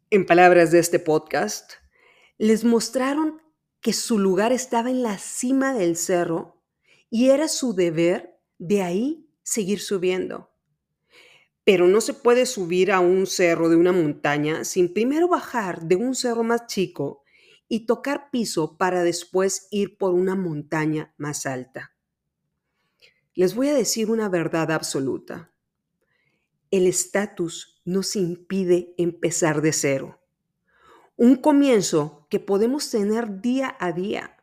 En 0.10 0.26
palabras 0.26 0.72
de 0.72 0.80
este 0.80 1.00
podcast, 1.00 1.74
Les 2.40 2.64
mostraron 2.64 3.42
que 3.82 3.94
su 3.94 4.20
lugar 4.20 4.52
estaba 4.54 4.92
en 4.92 5.02
la 5.02 5.18
cima 5.18 5.74
del 5.74 5.96
cerro 5.96 6.62
y 7.10 7.30
era 7.30 7.48
su 7.48 7.74
deber 7.74 8.40
de 8.60 8.84
ahí 8.84 9.28
seguir 9.42 9.80
subiendo. 9.80 10.52
Pero 11.64 11.88
no 11.88 12.00
se 12.00 12.14
puede 12.14 12.46
subir 12.46 12.92
a 12.92 13.00
un 13.00 13.26
cerro 13.26 13.70
de 13.70 13.76
una 13.76 13.92
montaña 13.92 14.66
sin 14.66 14.94
primero 14.94 15.28
bajar 15.28 15.82
de 15.82 15.96
un 15.96 16.14
cerro 16.14 16.44
más 16.44 16.68
chico 16.68 17.24
y 17.68 17.86
tocar 17.86 18.30
piso 18.32 18.78
para 18.78 19.04
después 19.04 19.68
ir 19.72 19.98
por 19.98 20.14
una 20.14 20.36
montaña 20.36 21.14
más 21.18 21.46
alta. 21.46 21.96
Les 23.34 23.56
voy 23.56 23.70
a 23.70 23.74
decir 23.74 24.10
una 24.10 24.30
verdad 24.30 24.72
absoluta. 24.72 25.52
El 26.72 26.88
estatus 26.88 27.82
nos 27.86 28.16
impide 28.16 28.94
empezar 28.98 29.62
de 29.62 29.74
cero. 29.74 30.20
Un 31.16 31.36
comienzo 31.36 32.28
que 32.30 32.40
podemos 32.40 32.90
tener 32.90 33.42
día 33.42 33.76
a 33.80 33.92
día. 33.92 34.38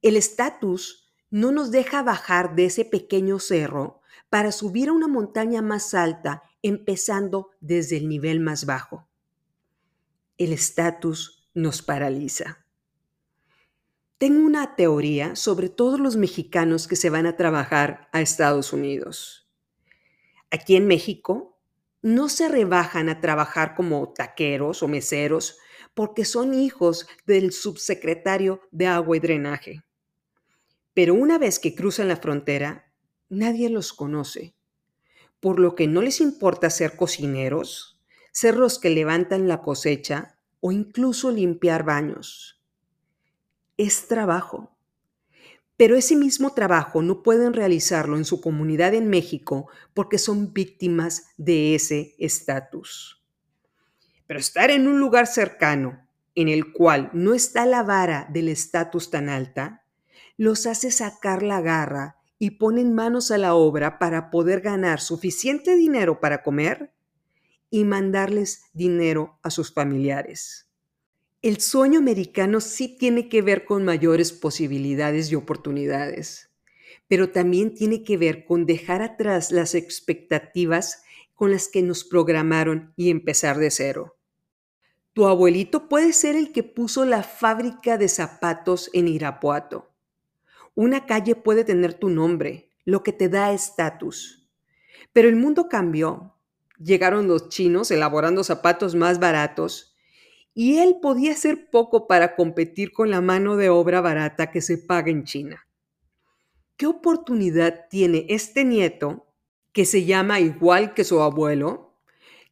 El 0.00 0.16
estatus 0.16 1.12
no 1.30 1.52
nos 1.52 1.70
deja 1.70 2.02
bajar 2.02 2.54
de 2.54 2.66
ese 2.66 2.84
pequeño 2.84 3.38
cerro 3.38 4.00
para 4.30 4.52
subir 4.52 4.88
a 4.88 4.92
una 4.92 5.08
montaña 5.08 5.62
más 5.62 5.94
alta, 5.94 6.42
empezando 6.62 7.50
desde 7.60 7.96
el 7.96 8.08
nivel 8.08 8.40
más 8.40 8.64
bajo. 8.64 9.08
El 10.36 10.52
estatus 10.52 11.37
nos 11.58 11.82
paraliza. 11.82 12.64
Tengo 14.18 14.44
una 14.44 14.76
teoría 14.76 15.36
sobre 15.36 15.68
todos 15.68 16.00
los 16.00 16.16
mexicanos 16.16 16.88
que 16.88 16.96
se 16.96 17.10
van 17.10 17.26
a 17.26 17.36
trabajar 17.36 18.08
a 18.12 18.20
Estados 18.20 18.72
Unidos. 18.72 19.48
Aquí 20.50 20.76
en 20.76 20.86
México 20.86 21.58
no 22.00 22.28
se 22.28 22.48
rebajan 22.48 23.08
a 23.08 23.20
trabajar 23.20 23.74
como 23.74 24.12
taqueros 24.12 24.82
o 24.82 24.88
meseros 24.88 25.58
porque 25.94 26.24
son 26.24 26.54
hijos 26.54 27.06
del 27.26 27.52
subsecretario 27.52 28.60
de 28.70 28.86
agua 28.86 29.16
y 29.16 29.20
drenaje. 29.20 29.84
Pero 30.94 31.14
una 31.14 31.38
vez 31.38 31.58
que 31.58 31.74
cruzan 31.74 32.08
la 32.08 32.16
frontera, 32.16 32.92
nadie 33.28 33.68
los 33.68 33.92
conoce, 33.92 34.54
por 35.40 35.58
lo 35.58 35.74
que 35.74 35.86
no 35.86 36.02
les 36.02 36.20
importa 36.20 36.70
ser 36.70 36.96
cocineros, 36.96 38.00
ser 38.32 38.56
los 38.56 38.78
que 38.78 38.90
levantan 38.90 39.48
la 39.48 39.60
cosecha 39.60 40.37
o 40.60 40.72
incluso 40.72 41.30
limpiar 41.30 41.84
baños. 41.84 42.62
Es 43.76 44.08
trabajo. 44.08 44.76
Pero 45.76 45.94
ese 45.94 46.16
mismo 46.16 46.54
trabajo 46.54 47.02
no 47.02 47.22
pueden 47.22 47.52
realizarlo 47.52 48.16
en 48.16 48.24
su 48.24 48.40
comunidad 48.40 48.94
en 48.94 49.08
México 49.08 49.68
porque 49.94 50.18
son 50.18 50.52
víctimas 50.52 51.28
de 51.36 51.76
ese 51.76 52.16
estatus. 52.18 53.24
Pero 54.26 54.40
estar 54.40 54.70
en 54.70 54.88
un 54.88 54.98
lugar 54.98 55.26
cercano 55.26 56.06
en 56.34 56.48
el 56.48 56.72
cual 56.72 57.10
no 57.12 57.34
está 57.34 57.64
la 57.66 57.82
vara 57.82 58.28
del 58.30 58.48
estatus 58.48 59.10
tan 59.10 59.28
alta, 59.28 59.84
los 60.36 60.66
hace 60.66 60.90
sacar 60.90 61.42
la 61.42 61.60
garra 61.60 62.16
y 62.38 62.52
ponen 62.52 62.94
manos 62.94 63.30
a 63.30 63.38
la 63.38 63.54
obra 63.54 63.98
para 63.98 64.30
poder 64.30 64.60
ganar 64.60 65.00
suficiente 65.00 65.74
dinero 65.74 66.20
para 66.20 66.42
comer 66.42 66.92
y 67.70 67.84
mandarles 67.84 68.62
dinero 68.72 69.38
a 69.42 69.50
sus 69.50 69.72
familiares. 69.72 70.68
El 71.42 71.60
sueño 71.60 71.98
americano 71.98 72.60
sí 72.60 72.96
tiene 72.98 73.28
que 73.28 73.42
ver 73.42 73.64
con 73.64 73.84
mayores 73.84 74.32
posibilidades 74.32 75.30
y 75.30 75.34
oportunidades, 75.34 76.50
pero 77.06 77.30
también 77.30 77.74
tiene 77.74 78.02
que 78.02 78.16
ver 78.16 78.44
con 78.44 78.66
dejar 78.66 79.02
atrás 79.02 79.52
las 79.52 79.74
expectativas 79.74 81.02
con 81.34 81.52
las 81.52 81.68
que 81.68 81.82
nos 81.82 82.04
programaron 82.04 82.92
y 82.96 83.10
empezar 83.10 83.58
de 83.58 83.70
cero. 83.70 84.16
Tu 85.12 85.26
abuelito 85.26 85.88
puede 85.88 86.12
ser 86.12 86.36
el 86.36 86.52
que 86.52 86.62
puso 86.62 87.04
la 87.04 87.22
fábrica 87.22 87.98
de 87.98 88.08
zapatos 88.08 88.90
en 88.92 89.08
Irapuato 89.08 89.88
una 90.78 91.06
calle 91.06 91.34
puede 91.34 91.64
tener 91.64 91.94
tu 91.94 92.08
nombre, 92.08 92.70
lo 92.84 93.02
que 93.02 93.12
te 93.12 93.28
da 93.28 93.52
estatus. 93.52 94.48
Pero 95.12 95.28
el 95.28 95.34
mundo 95.34 95.68
cambió. 95.68 96.36
Llegaron 96.78 97.26
los 97.26 97.48
chinos 97.48 97.90
elaborando 97.90 98.44
zapatos 98.44 98.94
más 98.94 99.18
baratos 99.18 99.96
y 100.54 100.78
él 100.78 100.96
podía 101.00 101.32
hacer 101.32 101.70
poco 101.70 102.06
para 102.06 102.34
competir 102.34 102.92
con 102.92 103.10
la 103.10 103.20
mano 103.20 103.56
de 103.56 103.68
obra 103.68 104.00
barata 104.00 104.50
que 104.50 104.60
se 104.60 104.78
paga 104.78 105.10
en 105.10 105.24
China. 105.24 105.66
¿Qué 106.76 106.86
oportunidad 106.86 107.86
tiene 107.90 108.26
este 108.28 108.64
nieto, 108.64 109.26
que 109.72 109.84
se 109.84 110.04
llama 110.04 110.40
igual 110.40 110.94
que 110.94 111.04
su 111.04 111.20
abuelo, 111.20 111.94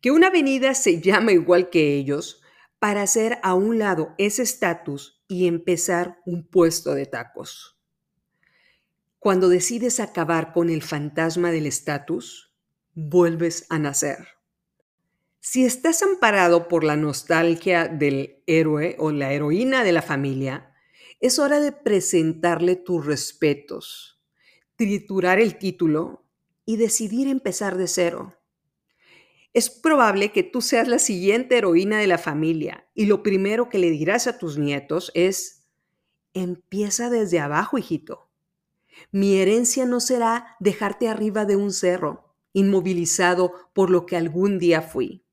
que 0.00 0.10
una 0.10 0.28
avenida 0.28 0.74
se 0.74 1.00
llama 1.00 1.32
igual 1.32 1.70
que 1.70 1.96
ellos, 1.96 2.42
para 2.78 3.02
hacer 3.02 3.38
a 3.42 3.54
un 3.54 3.78
lado 3.78 4.14
ese 4.18 4.42
estatus 4.42 5.24
y 5.28 5.46
empezar 5.46 6.20
un 6.26 6.46
puesto 6.46 6.94
de 6.94 7.06
tacos? 7.06 7.76
Cuando 9.18 9.48
decides 9.48 9.98
acabar 9.98 10.52
con 10.52 10.70
el 10.70 10.82
fantasma 10.82 11.50
del 11.50 11.66
estatus, 11.66 12.45
vuelves 12.96 13.66
a 13.68 13.78
nacer. 13.78 14.26
Si 15.38 15.64
estás 15.64 16.02
amparado 16.02 16.66
por 16.66 16.82
la 16.82 16.96
nostalgia 16.96 17.88
del 17.88 18.42
héroe 18.46 18.96
o 18.98 19.12
la 19.12 19.32
heroína 19.32 19.84
de 19.84 19.92
la 19.92 20.02
familia, 20.02 20.74
es 21.20 21.38
hora 21.38 21.60
de 21.60 21.72
presentarle 21.72 22.74
tus 22.74 23.04
respetos, 23.04 24.20
triturar 24.76 25.38
el 25.38 25.58
título 25.58 26.24
y 26.64 26.78
decidir 26.78 27.28
empezar 27.28 27.76
de 27.76 27.86
cero. 27.86 28.34
Es 29.52 29.68
probable 29.68 30.32
que 30.32 30.42
tú 30.42 30.62
seas 30.62 30.88
la 30.88 30.98
siguiente 30.98 31.58
heroína 31.58 31.98
de 31.98 32.06
la 32.06 32.18
familia 32.18 32.88
y 32.94 33.04
lo 33.04 33.22
primero 33.22 33.68
que 33.68 33.78
le 33.78 33.90
dirás 33.90 34.26
a 34.26 34.38
tus 34.38 34.56
nietos 34.56 35.12
es, 35.14 35.66
empieza 36.32 37.10
desde 37.10 37.40
abajo, 37.40 37.76
hijito. 37.76 38.30
Mi 39.12 39.36
herencia 39.36 39.84
no 39.84 40.00
será 40.00 40.56
dejarte 40.60 41.08
arriba 41.08 41.44
de 41.44 41.56
un 41.56 41.72
cerro, 41.72 42.25
inmovilizado 42.56 43.52
por 43.74 43.90
lo 43.90 44.06
que 44.06 44.16
algún 44.16 44.58
día 44.58 44.80
fui, 44.80 45.24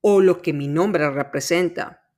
o 0.00 0.20
lo 0.20 0.42
que 0.42 0.52
mi 0.52 0.66
nombre 0.66 1.08
representa. 1.10 2.08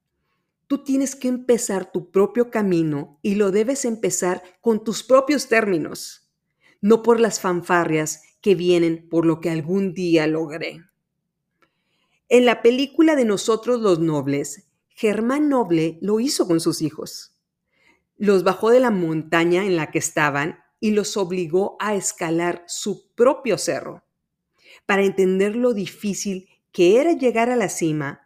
Tú 0.66 0.84
tienes 0.84 1.14
que 1.14 1.28
empezar 1.28 1.92
tu 1.92 2.10
propio 2.10 2.50
camino 2.50 3.18
y 3.20 3.34
lo 3.34 3.50
debes 3.50 3.84
empezar 3.84 4.42
con 4.62 4.84
tus 4.84 5.02
propios 5.02 5.48
términos, 5.48 6.32
no 6.80 7.02
por 7.02 7.20
las 7.20 7.40
fanfarrias 7.40 8.22
que 8.40 8.54
vienen 8.54 9.06
por 9.10 9.26
lo 9.26 9.40
que 9.40 9.50
algún 9.50 9.92
día 9.92 10.26
logré. 10.26 10.82
En 12.30 12.46
la 12.46 12.62
película 12.62 13.14
de 13.16 13.26
Nosotros 13.26 13.80
los 13.80 14.00
Nobles, 14.00 14.66
Germán 14.88 15.50
Noble 15.50 15.98
lo 16.00 16.20
hizo 16.20 16.46
con 16.46 16.58
sus 16.60 16.80
hijos 16.80 17.34
los 18.16 18.44
bajó 18.44 18.70
de 18.70 18.80
la 18.80 18.90
montaña 18.90 19.64
en 19.64 19.76
la 19.76 19.90
que 19.90 19.98
estaban 19.98 20.63
y 20.84 20.90
los 20.90 21.16
obligó 21.16 21.78
a 21.80 21.94
escalar 21.94 22.62
su 22.66 23.10
propio 23.14 23.56
cerro, 23.56 24.04
para 24.84 25.02
entender 25.02 25.56
lo 25.56 25.72
difícil 25.72 26.46
que 26.72 27.00
era 27.00 27.12
llegar 27.14 27.48
a 27.48 27.56
la 27.56 27.70
cima 27.70 28.20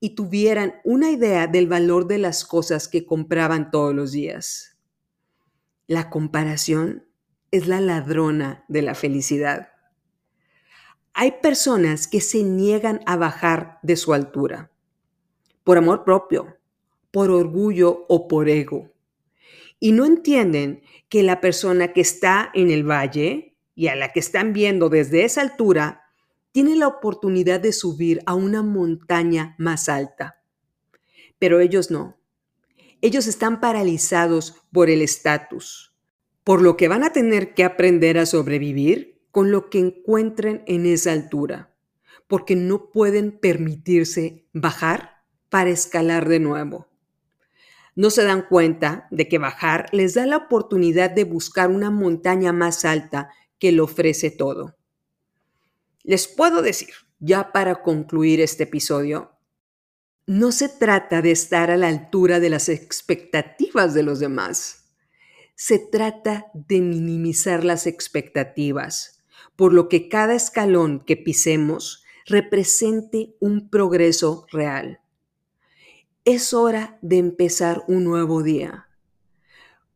y 0.00 0.16
tuvieran 0.16 0.80
una 0.82 1.12
idea 1.12 1.46
del 1.46 1.68
valor 1.68 2.08
de 2.08 2.18
las 2.18 2.44
cosas 2.44 2.88
que 2.88 3.06
compraban 3.06 3.70
todos 3.70 3.94
los 3.94 4.10
días. 4.10 4.76
La 5.86 6.10
comparación 6.10 7.06
es 7.52 7.68
la 7.68 7.80
ladrona 7.80 8.64
de 8.66 8.82
la 8.82 8.96
felicidad. 8.96 9.68
Hay 11.14 11.34
personas 11.40 12.08
que 12.08 12.20
se 12.20 12.42
niegan 12.42 13.02
a 13.06 13.14
bajar 13.14 13.78
de 13.84 13.94
su 13.94 14.14
altura, 14.14 14.72
por 15.62 15.78
amor 15.78 16.02
propio, 16.02 16.58
por 17.12 17.30
orgullo 17.30 18.04
o 18.08 18.26
por 18.26 18.48
ego 18.48 18.89
y 19.80 19.92
no 19.92 20.04
entienden 20.04 20.82
que 21.08 21.22
la 21.22 21.40
persona 21.40 21.92
que 21.92 22.02
está 22.02 22.50
en 22.54 22.70
el 22.70 22.88
valle 22.88 23.56
y 23.74 23.88
a 23.88 23.96
la 23.96 24.12
que 24.12 24.20
están 24.20 24.52
viendo 24.52 24.90
desde 24.90 25.24
esa 25.24 25.40
altura 25.40 26.02
tiene 26.52 26.76
la 26.76 26.86
oportunidad 26.86 27.60
de 27.60 27.72
subir 27.72 28.20
a 28.26 28.34
una 28.34 28.62
montaña 28.62 29.54
más 29.58 29.88
alta. 29.88 30.42
Pero 31.38 31.60
ellos 31.60 31.90
no. 31.90 32.20
Ellos 33.00 33.26
están 33.26 33.60
paralizados 33.60 34.62
por 34.70 34.90
el 34.90 35.00
estatus, 35.00 35.96
por 36.44 36.60
lo 36.60 36.76
que 36.76 36.88
van 36.88 37.02
a 37.02 37.12
tener 37.14 37.54
que 37.54 37.64
aprender 37.64 38.18
a 38.18 38.26
sobrevivir 38.26 39.22
con 39.30 39.50
lo 39.50 39.70
que 39.70 39.78
encuentren 39.78 40.62
en 40.66 40.84
esa 40.84 41.12
altura, 41.12 41.74
porque 42.26 42.56
no 42.56 42.90
pueden 42.90 43.38
permitirse 43.38 44.44
bajar 44.52 45.22
para 45.48 45.70
escalar 45.70 46.28
de 46.28 46.40
nuevo 46.40 46.89
no 47.96 48.10
se 48.10 48.24
dan 48.24 48.46
cuenta 48.48 49.06
de 49.10 49.28
que 49.28 49.38
bajar 49.38 49.88
les 49.92 50.14
da 50.14 50.26
la 50.26 50.36
oportunidad 50.36 51.10
de 51.10 51.24
buscar 51.24 51.70
una 51.70 51.90
montaña 51.90 52.52
más 52.52 52.84
alta 52.84 53.30
que 53.58 53.72
le 53.72 53.80
ofrece 53.80 54.30
todo. 54.30 54.76
Les 56.02 56.28
puedo 56.28 56.62
decir, 56.62 56.94
ya 57.18 57.52
para 57.52 57.82
concluir 57.82 58.40
este 58.40 58.64
episodio, 58.64 59.32
no 60.26 60.52
se 60.52 60.68
trata 60.68 61.22
de 61.22 61.32
estar 61.32 61.70
a 61.70 61.76
la 61.76 61.88
altura 61.88 62.40
de 62.40 62.50
las 62.50 62.68
expectativas 62.68 63.94
de 63.94 64.02
los 64.02 64.20
demás. 64.20 64.92
Se 65.54 65.78
trata 65.78 66.46
de 66.54 66.80
minimizar 66.80 67.64
las 67.64 67.86
expectativas, 67.86 69.24
por 69.56 69.72
lo 69.72 69.88
que 69.88 70.08
cada 70.08 70.34
escalón 70.34 71.04
que 71.04 71.16
pisemos 71.16 72.04
represente 72.26 73.34
un 73.40 73.68
progreso 73.68 74.46
real. 74.52 74.99
Es 76.32 76.54
hora 76.54 76.96
de 77.02 77.18
empezar 77.18 77.82
un 77.88 78.04
nuevo 78.04 78.44
día. 78.44 78.86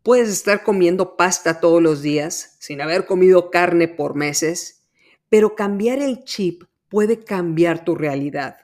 Puedes 0.02 0.28
estar 0.30 0.64
comiendo 0.64 1.16
pasta 1.16 1.60
todos 1.60 1.80
los 1.80 2.02
días 2.02 2.56
sin 2.58 2.80
haber 2.80 3.06
comido 3.06 3.52
carne 3.52 3.86
por 3.86 4.16
meses, 4.16 4.84
pero 5.28 5.54
cambiar 5.54 6.00
el 6.02 6.24
chip 6.24 6.64
puede 6.88 7.22
cambiar 7.22 7.84
tu 7.84 7.94
realidad. 7.94 8.56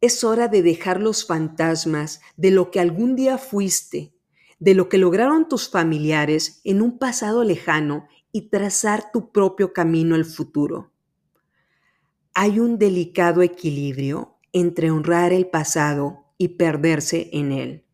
Es 0.00 0.22
hora 0.22 0.46
de 0.46 0.62
dejar 0.62 1.00
los 1.00 1.26
fantasmas 1.26 2.20
de 2.36 2.52
lo 2.52 2.70
que 2.70 2.78
algún 2.78 3.16
día 3.16 3.38
fuiste, 3.38 4.14
de 4.60 4.74
lo 4.74 4.88
que 4.88 4.98
lograron 4.98 5.48
tus 5.48 5.68
familiares 5.68 6.60
en 6.62 6.80
un 6.80 6.98
pasado 6.98 7.42
lejano 7.42 8.06
y 8.30 8.50
trazar 8.50 9.10
tu 9.10 9.32
propio 9.32 9.72
camino 9.72 10.14
al 10.14 10.24
futuro. 10.24 10.92
Hay 12.34 12.60
un 12.60 12.78
delicado 12.78 13.42
equilibrio 13.42 14.38
entre 14.52 14.92
honrar 14.92 15.32
el 15.32 15.48
pasado 15.48 16.25
y 16.38 16.48
perderse 16.48 17.30
en 17.32 17.52
él. 17.52 17.84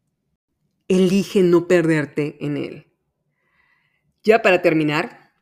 Elige 0.88 1.42
no 1.42 1.68
perderte 1.68 2.44
en 2.44 2.56
él. 2.56 2.92
Ya 4.24 4.42
para 4.42 4.62
terminar, 4.62 5.32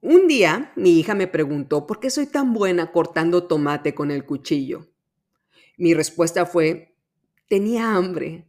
un 0.00 0.28
día 0.28 0.72
mi 0.76 0.98
hija 0.98 1.14
me 1.14 1.26
preguntó 1.26 1.86
por 1.86 1.98
qué 1.98 2.10
soy 2.10 2.26
tan 2.26 2.52
buena 2.52 2.92
cortando 2.92 3.46
tomate 3.46 3.94
con 3.94 4.10
el 4.10 4.24
cuchillo. 4.24 4.88
Mi 5.76 5.94
respuesta 5.94 6.46
fue, 6.46 6.96
tenía 7.48 7.94
hambre 7.94 8.46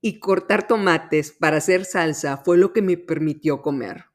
y 0.00 0.18
cortar 0.18 0.66
tomates 0.66 1.32
para 1.32 1.58
hacer 1.58 1.84
salsa 1.84 2.38
fue 2.38 2.56
lo 2.56 2.72
que 2.72 2.82
me 2.82 2.96
permitió 2.96 3.62
comer. 3.62 4.06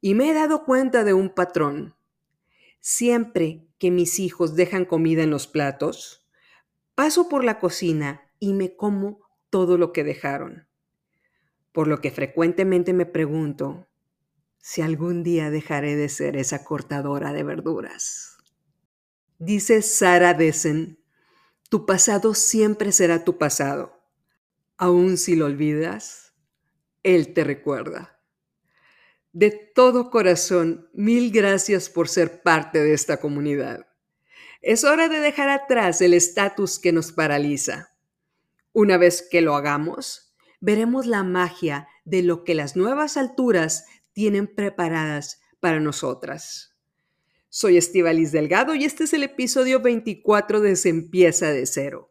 Y 0.00 0.14
me 0.14 0.30
he 0.30 0.34
dado 0.34 0.64
cuenta 0.64 1.04
de 1.04 1.14
un 1.14 1.30
patrón. 1.30 1.96
Siempre 2.80 3.66
que 3.78 3.90
mis 3.90 4.18
hijos 4.18 4.54
dejan 4.56 4.84
comida 4.84 5.22
en 5.22 5.30
los 5.30 5.46
platos, 5.46 6.26
paso 6.94 7.28
por 7.28 7.44
la 7.44 7.58
cocina 7.58 8.23
y 8.44 8.52
me 8.52 8.76
como 8.76 9.20
todo 9.48 9.78
lo 9.78 9.90
que 9.94 10.04
dejaron. 10.04 10.68
Por 11.72 11.88
lo 11.88 12.02
que 12.02 12.10
frecuentemente 12.10 12.92
me 12.92 13.06
pregunto 13.06 13.88
si 14.58 14.82
algún 14.82 15.22
día 15.22 15.50
dejaré 15.50 15.96
de 15.96 16.10
ser 16.10 16.36
esa 16.36 16.62
cortadora 16.62 17.32
de 17.32 17.42
verduras. 17.42 18.36
Dice 19.38 19.80
Sarah 19.80 20.34
Dessen, 20.34 21.02
tu 21.70 21.86
pasado 21.86 22.34
siempre 22.34 22.92
será 22.92 23.24
tu 23.24 23.38
pasado. 23.38 23.98
Aun 24.76 25.16
si 25.16 25.36
lo 25.36 25.46
olvidas, 25.46 26.34
Él 27.02 27.32
te 27.32 27.44
recuerda. 27.44 28.20
De 29.32 29.50
todo 29.74 30.10
corazón, 30.10 30.90
mil 30.92 31.30
gracias 31.32 31.88
por 31.88 32.08
ser 32.08 32.42
parte 32.42 32.80
de 32.80 32.92
esta 32.92 33.16
comunidad. 33.16 33.86
Es 34.60 34.84
hora 34.84 35.08
de 35.08 35.20
dejar 35.20 35.48
atrás 35.48 36.02
el 36.02 36.12
estatus 36.12 36.78
que 36.78 36.92
nos 36.92 37.10
paraliza 37.10 37.93
una 38.74 38.98
vez 38.98 39.26
que 39.30 39.40
lo 39.40 39.54
hagamos, 39.54 40.34
veremos 40.60 41.06
la 41.06 41.22
magia 41.22 41.88
de 42.04 42.22
lo 42.22 42.44
que 42.44 42.54
las 42.54 42.76
nuevas 42.76 43.16
alturas 43.16 43.86
tienen 44.12 44.52
preparadas 44.52 45.40
para 45.60 45.80
nosotras. 45.80 46.76
Soy 47.48 47.76
Estivalis 47.76 48.32
Delgado 48.32 48.74
y 48.74 48.84
este 48.84 49.04
es 49.04 49.14
el 49.14 49.22
episodio 49.22 49.80
24 49.80 50.60
de 50.60 50.74
Se 50.74 50.88
empieza 50.88 51.52
de 51.52 51.66
cero. 51.66 52.10